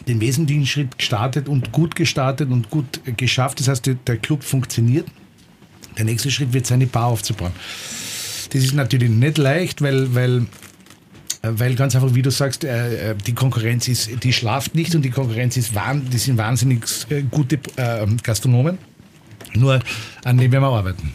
den 0.07 0.19
wesentlichen 0.19 0.65
Schritt 0.65 0.97
gestartet 0.97 1.47
und 1.47 1.71
gut 1.71 1.95
gestartet 1.95 2.49
und 2.49 2.71
gut 2.71 3.01
geschafft. 3.17 3.59
Das 3.59 3.67
heißt, 3.67 3.87
der 4.07 4.17
Club 4.17 4.43
funktioniert. 4.43 5.05
Der 5.97 6.05
nächste 6.05 6.31
Schritt 6.31 6.53
wird 6.53 6.65
sein, 6.65 6.79
die 6.79 6.85
Bar 6.85 7.07
aufzubauen. 7.07 7.51
Das 8.51 8.63
ist 8.63 8.73
natürlich 8.73 9.09
nicht 9.09 9.37
leicht, 9.37 9.81
weil, 9.81 10.13
weil, 10.13 10.45
weil 11.41 11.75
ganz 11.75 11.95
einfach, 11.95 12.13
wie 12.13 12.21
du 12.21 12.31
sagst, 12.31 12.63
äh, 12.63 13.11
äh, 13.11 13.15
die 13.15 13.33
Konkurrenz 13.33 13.87
ist, 13.87 14.23
die 14.23 14.33
schlaft 14.33 14.75
nicht 14.75 14.93
und 14.95 15.03
die 15.03 15.09
Konkurrenz 15.09 15.57
ist, 15.57 15.71
die 16.11 16.17
sind 16.17 16.37
wahnsinnig 16.37 16.83
äh, 17.09 17.23
gute 17.23 17.59
Gastronomen. 18.23 18.77
Nur 19.53 19.79
an 20.23 20.37
dem 20.37 20.51
werden 20.51 20.63
wir 20.63 20.69
arbeiten. 20.69 21.13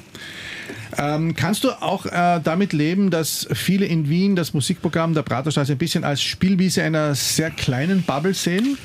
Ähm, 0.99 1.35
kannst 1.37 1.65
du 1.65 1.71
auch 1.71 2.07
äh, 2.07 2.41
damit 2.43 2.73
leben, 2.73 3.11
dass 3.11 3.47
viele 3.53 3.87
in 3.87 4.09
Wien 4.09 4.37
das 4.37 4.55
Musikprogramm 4.55 5.15
der 5.15 5.23
Praterstraße 5.23 5.73
ein 5.73 5.79
bisschen 5.79 6.05
als 6.05 6.23
Spielwiese 6.23 6.83
einer 6.83 7.15
sehr 7.15 7.51
kleinen 7.51 8.03
Bubble 8.03 8.35
sehen? 8.35 8.79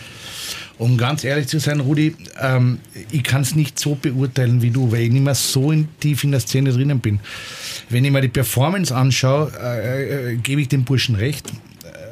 Um 0.77 0.97
ganz 0.97 1.23
ehrlich 1.23 1.47
zu 1.47 1.59
sein, 1.59 1.79
Rudi, 1.79 2.15
ähm, 2.39 2.79
ich 3.11 3.23
kann 3.23 3.41
es 3.41 3.55
nicht 3.55 3.77
so 3.77 3.95
beurteilen 3.95 4.61
wie 4.61 4.71
du, 4.71 4.91
weil 4.91 5.01
ich 5.01 5.11
nicht 5.11 5.23
mehr 5.23 5.35
so 5.35 5.71
in, 5.71 5.87
tief 5.99 6.23
in 6.23 6.31
der 6.31 6.39
Szene 6.39 6.71
drinnen 6.71 6.99
bin. 6.99 7.19
Wenn 7.89 8.03
ich 8.03 8.11
mir 8.11 8.21
die 8.21 8.29
Performance 8.29 8.95
anschaue, 8.95 9.51
äh, 9.61 10.31
äh, 10.31 10.35
gebe 10.37 10.61
ich 10.61 10.69
dem 10.69 10.83
Burschen 10.83 11.15
recht. 11.15 11.51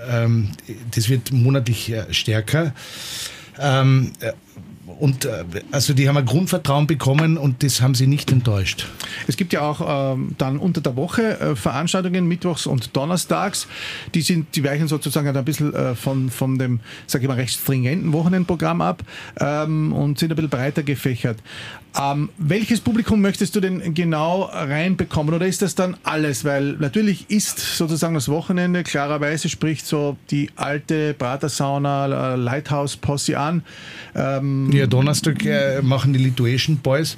Ähm, 0.10 0.50
das 0.92 1.10
wird 1.10 1.32
monatlich 1.32 1.92
äh, 1.92 2.14
stärker. 2.14 2.74
Ähm, 3.60 4.12
äh, 4.20 4.34
und 5.00 5.26
äh, 5.26 5.44
also 5.72 5.94
die 5.94 6.08
haben 6.08 6.18
ein 6.18 6.26
Grundvertrauen 6.26 6.88
bekommen 6.88 7.38
und 7.38 7.64
das 7.64 7.82
haben 7.82 7.96
sie 7.96 8.08
nicht 8.08 8.32
enttäuscht. 8.32 8.88
Es 9.28 9.38
gibt 9.38 9.54
ja 9.54 9.62
auch 9.62 10.14
ähm, 10.14 10.36
dann 10.38 10.58
unter 10.58 10.82
der 10.82 10.96
Woche 10.96 11.40
äh, 11.40 11.56
Veranstaltungen, 11.56 12.28
mittwochs 12.28 12.66
und 12.66 12.96
donnerstags. 12.96 13.68
Die 14.14 14.22
sind, 14.22 14.56
die 14.56 14.64
weichen 14.64 14.88
sozusagen 14.88 15.36
ein 15.36 15.46
bisschen 15.46 15.74
äh, 15.74 15.96
von, 15.96 16.30
von 16.30 16.58
dem, 16.58 16.80
sage 17.08 17.26
ich 17.26 17.28
mal, 17.28 17.36
recht 17.36 17.60
stringenten 17.60 18.14
Wochenendprogramm 18.14 18.82
ab 18.82 19.04
ähm, 19.40 19.94
und 19.94 20.20
sind 20.20 20.32
ein 20.32 20.36
bisschen 20.36 20.50
breiter 20.50 20.84
gefächert. 20.84 21.38
Ähm, 21.98 22.30
welches 22.38 22.82
Publikum 22.82 23.22
möchtest 23.22 23.56
du 23.56 23.60
denn 23.60 23.94
genau 23.94 24.44
reinbekommen 24.44 25.34
oder 25.34 25.48
ist 25.48 25.62
das 25.62 25.74
dann 25.74 25.98
alles? 26.04 26.46
Weil 26.46 26.74
natürlich 26.74 27.30
ist 27.30 27.60
sozusagen 27.60 28.14
das 28.14 28.30
Wochenende, 28.30 28.84
klarerweise 28.84 29.50
spricht 29.50 29.86
so 29.86 30.16
die 30.30 30.52
alte 30.56 31.14
Pratersauna, 31.16 32.36
Lighthouse 32.36 32.96
Posse 32.96 33.40
an. 33.40 33.64
Ähm, 34.16 34.72
ja, 34.72 34.86
Donnerstag 34.86 35.44
äh, 35.46 35.82
machen 35.82 36.14
die 36.14 36.20
Lituation 36.20 36.78
Boys. 36.78 37.18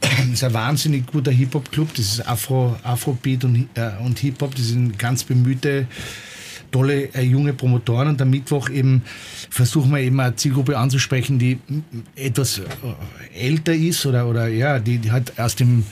Das 0.00 0.26
ist 0.32 0.44
ein 0.44 0.54
wahnsinnig 0.54 1.06
guter 1.06 1.30
Hip-Hop-Club. 1.30 1.88
Das 1.94 2.06
ist 2.06 2.28
Afro, 2.28 2.76
Afrobeat 2.82 3.44
und, 3.44 3.68
äh, 3.74 3.90
und 4.04 4.18
Hip-Hop. 4.18 4.54
Die 4.54 4.62
sind 4.62 4.98
ganz 4.98 5.24
bemühte 5.24 5.86
tolle 6.72 7.14
äh, 7.14 7.22
junge 7.22 7.52
Promotoren 7.52 8.08
und 8.08 8.22
am 8.22 8.30
Mittwoch 8.30 8.68
eben 8.68 9.02
versuchen 9.50 9.92
wir 9.92 10.00
eben 10.00 10.18
eine 10.18 10.34
Zielgruppe 10.34 10.76
anzusprechen, 10.76 11.38
die 11.38 11.58
etwas 12.16 12.58
äh, 12.58 12.62
älter 13.38 13.74
ist 13.74 14.04
oder, 14.06 14.26
oder 14.26 14.48
ja, 14.48 14.80
die, 14.80 14.98
die 14.98 15.12
halt 15.12 15.38
aus 15.38 15.54
dem 15.54 15.84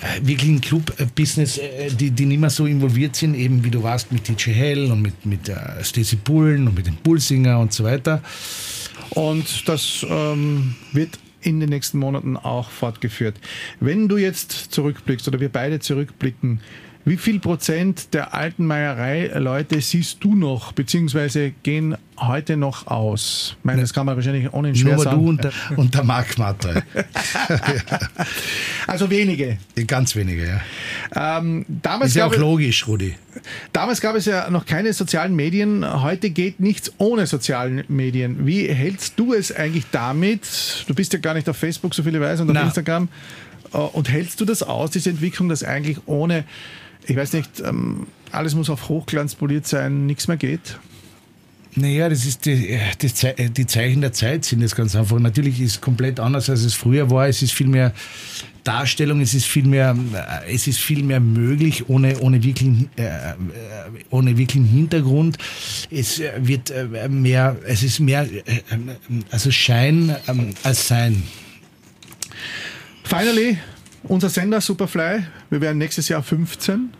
äh, 0.00 0.26
wirklichen 0.26 0.60
Club-Business, 0.60 1.58
äh, 1.58 1.90
die, 1.90 2.10
die 2.10 2.26
nicht 2.26 2.40
mehr 2.40 2.50
so 2.50 2.66
involviert 2.66 3.14
sind, 3.16 3.34
eben 3.34 3.62
wie 3.62 3.70
du 3.70 3.82
warst 3.82 4.10
mit 4.12 4.26
DJ 4.26 4.50
Hell 4.50 4.90
und 4.90 5.02
mit, 5.02 5.24
mit 5.24 5.48
äh, 5.48 5.84
Stacey 5.84 6.16
Bullen 6.16 6.66
und 6.66 6.74
mit 6.74 6.86
dem 6.86 6.96
Bullsinger 6.96 7.58
und 7.60 7.72
so 7.72 7.84
weiter. 7.84 8.22
Und 9.10 9.68
das 9.68 10.04
ähm, 10.08 10.74
wird 10.92 11.18
in 11.40 11.60
den 11.60 11.68
nächsten 11.68 11.98
Monaten 11.98 12.36
auch 12.36 12.70
fortgeführt. 12.70 13.36
Wenn 13.78 14.08
du 14.08 14.16
jetzt 14.16 14.50
zurückblickst 14.50 15.28
oder 15.28 15.40
wir 15.40 15.48
beide 15.48 15.78
zurückblicken, 15.78 16.60
wie 17.06 17.16
viel 17.16 17.38
Prozent 17.38 18.12
der 18.14 18.34
alten 18.34 18.66
Meierei-Leute 18.66 19.80
siehst 19.80 20.24
du 20.24 20.34
noch, 20.34 20.72
beziehungsweise 20.72 21.52
gehen 21.62 21.96
heute 22.18 22.56
noch 22.56 22.88
aus? 22.88 23.54
Ich 23.60 23.64
meine, 23.64 23.82
das 23.82 23.94
kann 23.94 24.06
man 24.06 24.16
wahrscheinlich 24.16 24.52
ohne 24.52 24.74
schwer 24.74 24.96
Nur 24.96 25.04
sagen. 25.04 25.22
du 25.22 25.28
und 25.28 25.44
der, 25.44 25.52
und 25.76 25.94
der 25.94 26.02
Marc 26.02 26.36
Matter. 26.36 26.82
Also 28.88 29.10
wenige. 29.10 29.58
Ganz 29.88 30.14
wenige, 30.14 30.46
ja. 30.46 31.38
Ähm, 31.38 31.66
damals 31.68 32.10
Ist 32.10 32.16
ja 32.16 32.26
auch 32.26 32.36
logisch, 32.36 32.86
Rudi. 32.86 33.16
Damals 33.72 34.00
gab 34.00 34.14
es 34.14 34.26
ja 34.26 34.48
noch 34.48 34.64
keine 34.64 34.92
sozialen 34.92 35.34
Medien. 35.34 35.84
Heute 36.02 36.30
geht 36.30 36.60
nichts 36.60 36.92
ohne 36.98 37.26
sozialen 37.26 37.82
Medien. 37.88 38.46
Wie 38.46 38.68
hältst 38.68 39.14
du 39.16 39.34
es 39.34 39.50
eigentlich 39.50 39.86
damit? 39.90 40.84
Du 40.86 40.94
bist 40.94 41.12
ja 41.12 41.18
gar 41.18 41.34
nicht 41.34 41.48
auf 41.48 41.56
Facebook, 41.56 41.94
so 41.94 42.04
viele 42.04 42.20
weiß, 42.20 42.40
und 42.42 42.50
auf 42.50 42.54
Na. 42.54 42.62
Instagram. 42.62 43.08
Äh, 43.72 43.78
und 43.78 44.08
hältst 44.08 44.40
du 44.40 44.44
das 44.44 44.62
aus, 44.62 44.92
diese 44.92 45.10
Entwicklung, 45.10 45.48
dass 45.48 45.64
eigentlich 45.64 45.98
ohne 46.06 46.44
ich 47.06 47.16
weiß 47.16 47.32
nicht, 47.34 47.60
ähm, 47.64 48.06
alles 48.32 48.54
muss 48.54 48.70
auf 48.70 48.88
Hochglanz 48.88 49.34
poliert 49.34 49.66
sein, 49.66 50.06
nichts 50.06 50.28
mehr 50.28 50.36
geht? 50.36 50.78
Naja, 51.78 52.08
das 52.08 52.24
ist 52.24 52.46
die, 52.46 52.78
die, 53.02 53.50
die, 53.50 53.66
Zeichen 53.66 54.00
der 54.00 54.12
Zeit 54.14 54.46
sind 54.46 54.62
das 54.62 54.74
ganz 54.74 54.96
einfach. 54.96 55.18
Natürlich 55.18 55.60
ist 55.60 55.72
es 55.72 55.80
komplett 55.82 56.18
anders, 56.20 56.48
als 56.48 56.62
es 56.62 56.72
früher 56.72 57.10
war. 57.10 57.28
Es 57.28 57.42
ist 57.42 57.52
viel 57.52 57.66
mehr 57.66 57.92
Darstellung, 58.64 59.20
es 59.20 59.34
ist 59.34 59.44
viel 59.44 59.64
mehr, 59.64 59.94
äh, 60.46 60.54
es 60.54 60.66
ist 60.66 60.78
viel 60.78 61.02
mehr 61.02 61.20
möglich 61.20 61.88
ohne, 61.90 62.18
ohne, 62.20 62.42
wirklichen, 62.42 62.88
äh, 62.96 63.04
äh 63.04 63.34
ohne 64.08 64.38
wirklichen 64.38 64.64
Hintergrund. 64.64 65.36
Es 65.90 66.22
wird 66.38 66.72
mehr, 67.10 67.56
es 67.66 67.82
ist 67.82 68.00
mehr, 68.00 68.26
also 69.30 69.50
Schein 69.50 70.16
ähm, 70.28 70.54
als 70.62 70.88
Sein. 70.88 71.22
Finally, 73.04 73.58
unser 74.08 74.28
Sender 74.28 74.60
Superfly, 74.60 75.24
wir 75.50 75.60
werden 75.60 75.78
nächstes 75.78 76.08
Jahr 76.08 76.22
15. 76.22 76.90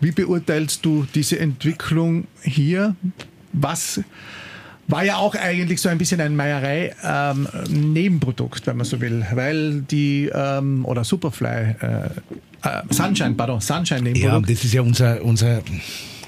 Wie 0.00 0.10
beurteilst 0.10 0.84
du 0.84 1.06
diese 1.14 1.38
Entwicklung 1.38 2.26
hier? 2.42 2.96
Was 3.52 4.00
war 4.86 5.04
ja 5.04 5.16
auch 5.16 5.34
eigentlich 5.34 5.80
so 5.80 5.88
ein 5.88 5.96
bisschen 5.98 6.20
ein 6.20 6.36
Meierei-Nebenprodukt, 6.36 8.60
ähm, 8.60 8.66
wenn 8.66 8.76
man 8.76 8.84
so 8.84 9.00
will, 9.00 9.26
weil 9.32 9.80
die, 9.82 10.30
ähm, 10.32 10.84
oder 10.84 11.02
Superfly, 11.04 11.74
äh, 11.80 12.10
äh, 12.62 12.82
Sunshine, 12.90 13.34
pardon, 13.34 13.60
Sunshine-Nebenprodukt. 13.60 14.48
Ja, 14.48 14.54
das 14.54 14.64
ist 14.64 14.74
ja 14.74 14.82
unser, 14.82 15.20
unser, 15.22 15.62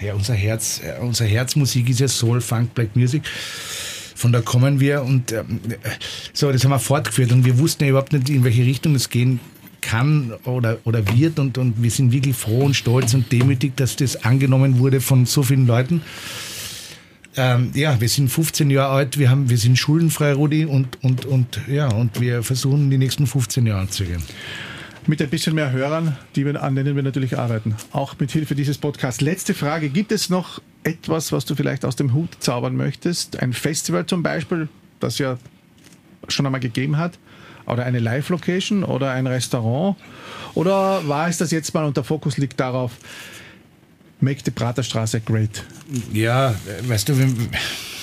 ja, 0.00 0.14
unser 0.14 0.34
Herz, 0.34 0.80
äh, 0.82 0.94
unser 1.02 1.26
Herzmusik 1.26 1.90
ist 1.90 2.00
ja 2.00 2.08
Soul, 2.08 2.40
Funk, 2.40 2.74
Black 2.74 2.96
Music. 2.96 3.22
Von 4.14 4.32
da 4.32 4.40
kommen 4.40 4.80
wir 4.80 5.02
und 5.02 5.32
ähm, 5.32 5.60
so, 6.32 6.50
das 6.50 6.64
haben 6.64 6.70
wir 6.70 6.78
fortgeführt 6.78 7.32
und 7.32 7.44
wir 7.44 7.58
wussten 7.58 7.84
ja 7.84 7.90
überhaupt 7.90 8.14
nicht, 8.14 8.30
in 8.30 8.44
welche 8.44 8.62
Richtung 8.62 8.94
es 8.94 9.10
gehen 9.10 9.40
kann 9.86 10.32
oder, 10.44 10.78
oder 10.84 11.02
wird 11.16 11.38
und, 11.38 11.58
und 11.58 11.80
wir 11.82 11.90
sind 11.90 12.12
wirklich 12.12 12.36
froh 12.36 12.64
und 12.64 12.74
stolz 12.74 13.14
und 13.14 13.30
demütig, 13.30 13.76
dass 13.76 13.94
das 13.96 14.24
angenommen 14.24 14.78
wurde 14.78 15.00
von 15.00 15.26
so 15.26 15.42
vielen 15.42 15.66
Leuten. 15.66 16.02
Ähm, 17.36 17.70
ja, 17.74 18.00
wir 18.00 18.08
sind 18.08 18.28
15 18.28 18.70
Jahre 18.70 18.94
alt, 18.94 19.18
wir, 19.18 19.30
haben, 19.30 19.48
wir 19.48 19.58
sind 19.58 19.78
schuldenfrei, 19.78 20.32
Rudi, 20.32 20.64
und, 20.64 21.02
und, 21.04 21.26
und, 21.26 21.60
ja, 21.68 21.88
und 21.88 22.18
wir 22.20 22.42
versuchen 22.42 22.90
die 22.90 22.98
nächsten 22.98 23.26
15 23.26 23.66
Jahre 23.66 23.82
anzugehen. 23.82 24.22
Mit 25.06 25.22
ein 25.22 25.28
bisschen 25.28 25.54
mehr 25.54 25.70
Hörern, 25.70 26.16
die 26.34 26.44
wir, 26.44 26.60
an 26.60 26.74
denen 26.74 26.96
wir 26.96 27.02
natürlich 27.02 27.38
arbeiten. 27.38 27.76
Auch 27.92 28.18
mit 28.18 28.32
Hilfe 28.32 28.56
dieses 28.56 28.78
Podcasts. 28.78 29.20
Letzte 29.20 29.54
Frage: 29.54 29.88
Gibt 29.88 30.10
es 30.10 30.30
noch 30.30 30.60
etwas, 30.82 31.30
was 31.30 31.44
du 31.44 31.54
vielleicht 31.54 31.84
aus 31.84 31.94
dem 31.94 32.12
Hut 32.12 32.30
zaubern 32.40 32.74
möchtest? 32.74 33.38
Ein 33.40 33.52
Festival 33.52 34.06
zum 34.06 34.24
Beispiel, 34.24 34.68
das 34.98 35.18
ja 35.18 35.38
schon 36.26 36.46
einmal 36.46 36.60
gegeben 36.60 36.96
hat? 36.96 37.18
Oder 37.66 37.84
eine 37.84 37.98
Live-Location 37.98 38.84
oder 38.84 39.10
ein 39.10 39.26
Restaurant? 39.26 39.96
Oder 40.54 41.06
war 41.06 41.28
es 41.28 41.38
das 41.38 41.50
jetzt 41.50 41.74
mal 41.74 41.84
und 41.84 41.96
der 41.96 42.04
Fokus 42.04 42.38
liegt 42.38 42.58
darauf, 42.58 42.92
make 44.20 44.40
the 44.44 44.50
Praterstraße 44.50 45.20
great? 45.20 45.64
Ja, 46.12 46.54
weißt 46.86 47.08
du, 47.08 47.18
wenn, 47.18 47.48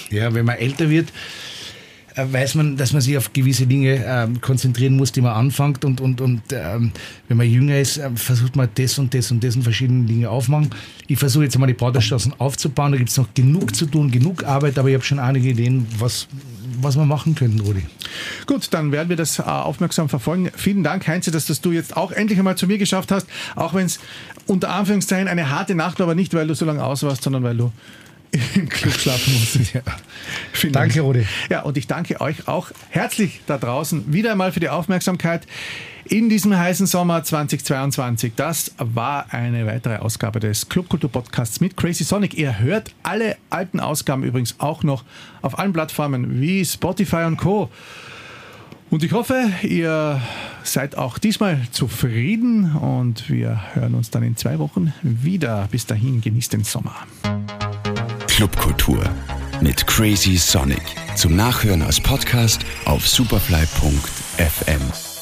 ja, 0.09 0.33
wenn 0.33 0.45
man 0.45 0.57
älter 0.57 0.89
wird, 0.89 1.11
äh, 2.15 2.25
weiß 2.31 2.55
man, 2.55 2.77
dass 2.77 2.93
man 2.93 3.01
sich 3.01 3.17
auf 3.17 3.33
gewisse 3.33 3.65
Dinge 3.65 4.03
ähm, 4.05 4.39
konzentrieren 4.39 4.95
muss, 4.95 5.11
die 5.11 5.21
man 5.21 5.33
anfängt 5.33 5.83
und, 5.83 5.99
und, 5.99 6.21
und 6.21 6.41
ähm, 6.51 6.91
wenn 7.27 7.37
man 7.37 7.49
jünger 7.49 7.79
ist, 7.79 7.97
äh, 7.97 8.09
versucht 8.15 8.55
man 8.55 8.69
das 8.75 8.99
und 8.99 9.13
das 9.13 9.31
und 9.31 9.43
das 9.43 9.55
und 9.55 9.63
verschiedene 9.63 10.05
Dinge 10.05 10.29
aufmachen. 10.29 10.69
Ich 11.07 11.17
versuche 11.17 11.45
jetzt 11.45 11.55
einmal 11.55 11.67
die 11.67 11.73
Praterstraßen 11.73 12.39
aufzubauen, 12.39 12.91
da 12.91 12.97
gibt 12.97 13.09
es 13.09 13.17
noch 13.17 13.33
genug 13.33 13.75
zu 13.75 13.87
tun, 13.87 14.11
genug 14.11 14.43
Arbeit, 14.43 14.77
aber 14.77 14.89
ich 14.89 14.95
habe 14.95 15.03
schon 15.03 15.19
einige 15.19 15.49
Ideen, 15.49 15.87
was, 15.97 16.27
was 16.83 16.95
wir 16.95 17.05
machen 17.05 17.35
können, 17.35 17.59
Rudi. 17.59 17.85
Gut, 18.45 18.67
dann 18.71 18.91
werden 18.91 19.09
wir 19.09 19.15
das 19.15 19.39
äh, 19.39 19.43
aufmerksam 19.43 20.09
verfolgen. 20.09 20.51
Vielen 20.55 20.83
Dank, 20.83 21.07
Heinz, 21.07 21.25
dass 21.25 21.45
das 21.45 21.61
du 21.61 21.71
jetzt 21.71 21.97
auch 21.97 22.11
endlich 22.11 22.39
einmal 22.39 22.57
zu 22.57 22.67
mir 22.67 22.77
geschafft 22.77 23.11
hast, 23.11 23.27
auch 23.55 23.73
wenn 23.73 23.85
es 23.85 23.99
unter 24.47 24.69
Anführungszeichen 24.69 25.27
eine 25.27 25.49
harte 25.49 25.75
Nacht 25.75 25.99
war, 25.99 26.05
aber 26.05 26.15
nicht, 26.15 26.33
weil 26.33 26.47
du 26.47 26.55
so 26.55 26.65
lange 26.65 26.83
aus 26.83 27.03
warst, 27.03 27.23
sondern 27.23 27.43
weil 27.43 27.57
du 27.57 27.71
im 28.55 28.69
Club 28.69 28.93
schlafen 28.93 29.33
musst. 29.33 29.59
Ja. 29.73 29.81
Danke, 30.71 31.01
Rudi. 31.01 31.25
Ja, 31.49 31.61
und 31.61 31.77
ich 31.77 31.87
danke 31.87 32.21
euch 32.21 32.47
auch 32.47 32.71
herzlich 32.89 33.41
da 33.47 33.57
draußen 33.57 34.13
wieder 34.13 34.31
einmal 34.31 34.51
für 34.51 34.59
die 34.59 34.69
Aufmerksamkeit 34.69 35.47
in 36.05 36.29
diesem 36.29 36.55
heißen 36.57 36.85
Sommer 36.85 37.23
2022. 37.23 38.33
Das 38.35 38.73
war 38.77 39.33
eine 39.33 39.65
weitere 39.65 39.97
Ausgabe 39.97 40.39
des 40.39 40.69
Clubkultur 40.69 41.11
Podcasts 41.11 41.59
mit 41.59 41.77
Crazy 41.77 42.03
Sonic. 42.03 42.33
Ihr 42.35 42.59
hört 42.59 42.93
alle 43.03 43.37
alten 43.49 43.79
Ausgaben 43.79 44.23
übrigens 44.23 44.59
auch 44.59 44.83
noch 44.83 45.03
auf 45.41 45.57
allen 45.57 45.73
Plattformen 45.73 46.41
wie 46.41 46.65
Spotify 46.65 47.23
und 47.23 47.37
Co. 47.37 47.69
Und 48.89 49.03
ich 49.03 49.11
hoffe, 49.11 49.49
ihr 49.63 50.21
seid 50.63 50.97
auch 50.97 51.17
diesmal 51.17 51.59
zufrieden 51.71 52.75
und 52.75 53.29
wir 53.29 53.59
hören 53.73 53.95
uns 53.95 54.11
dann 54.11 54.23
in 54.23 54.37
zwei 54.37 54.59
Wochen 54.59 54.93
wieder. 55.01 55.67
Bis 55.71 55.87
dahin, 55.87 56.21
genießt 56.21 56.53
den 56.53 56.63
Sommer. 56.63 56.95
Clubkultur 58.35 59.03
mit 59.61 59.85
Crazy 59.85 60.37
Sonic. 60.37 60.81
Zum 61.15 61.35
Nachhören 61.35 61.83
als 61.83 62.01
Podcast 62.01 62.65
auf 62.85 63.07
superfly.fm. 63.07 65.12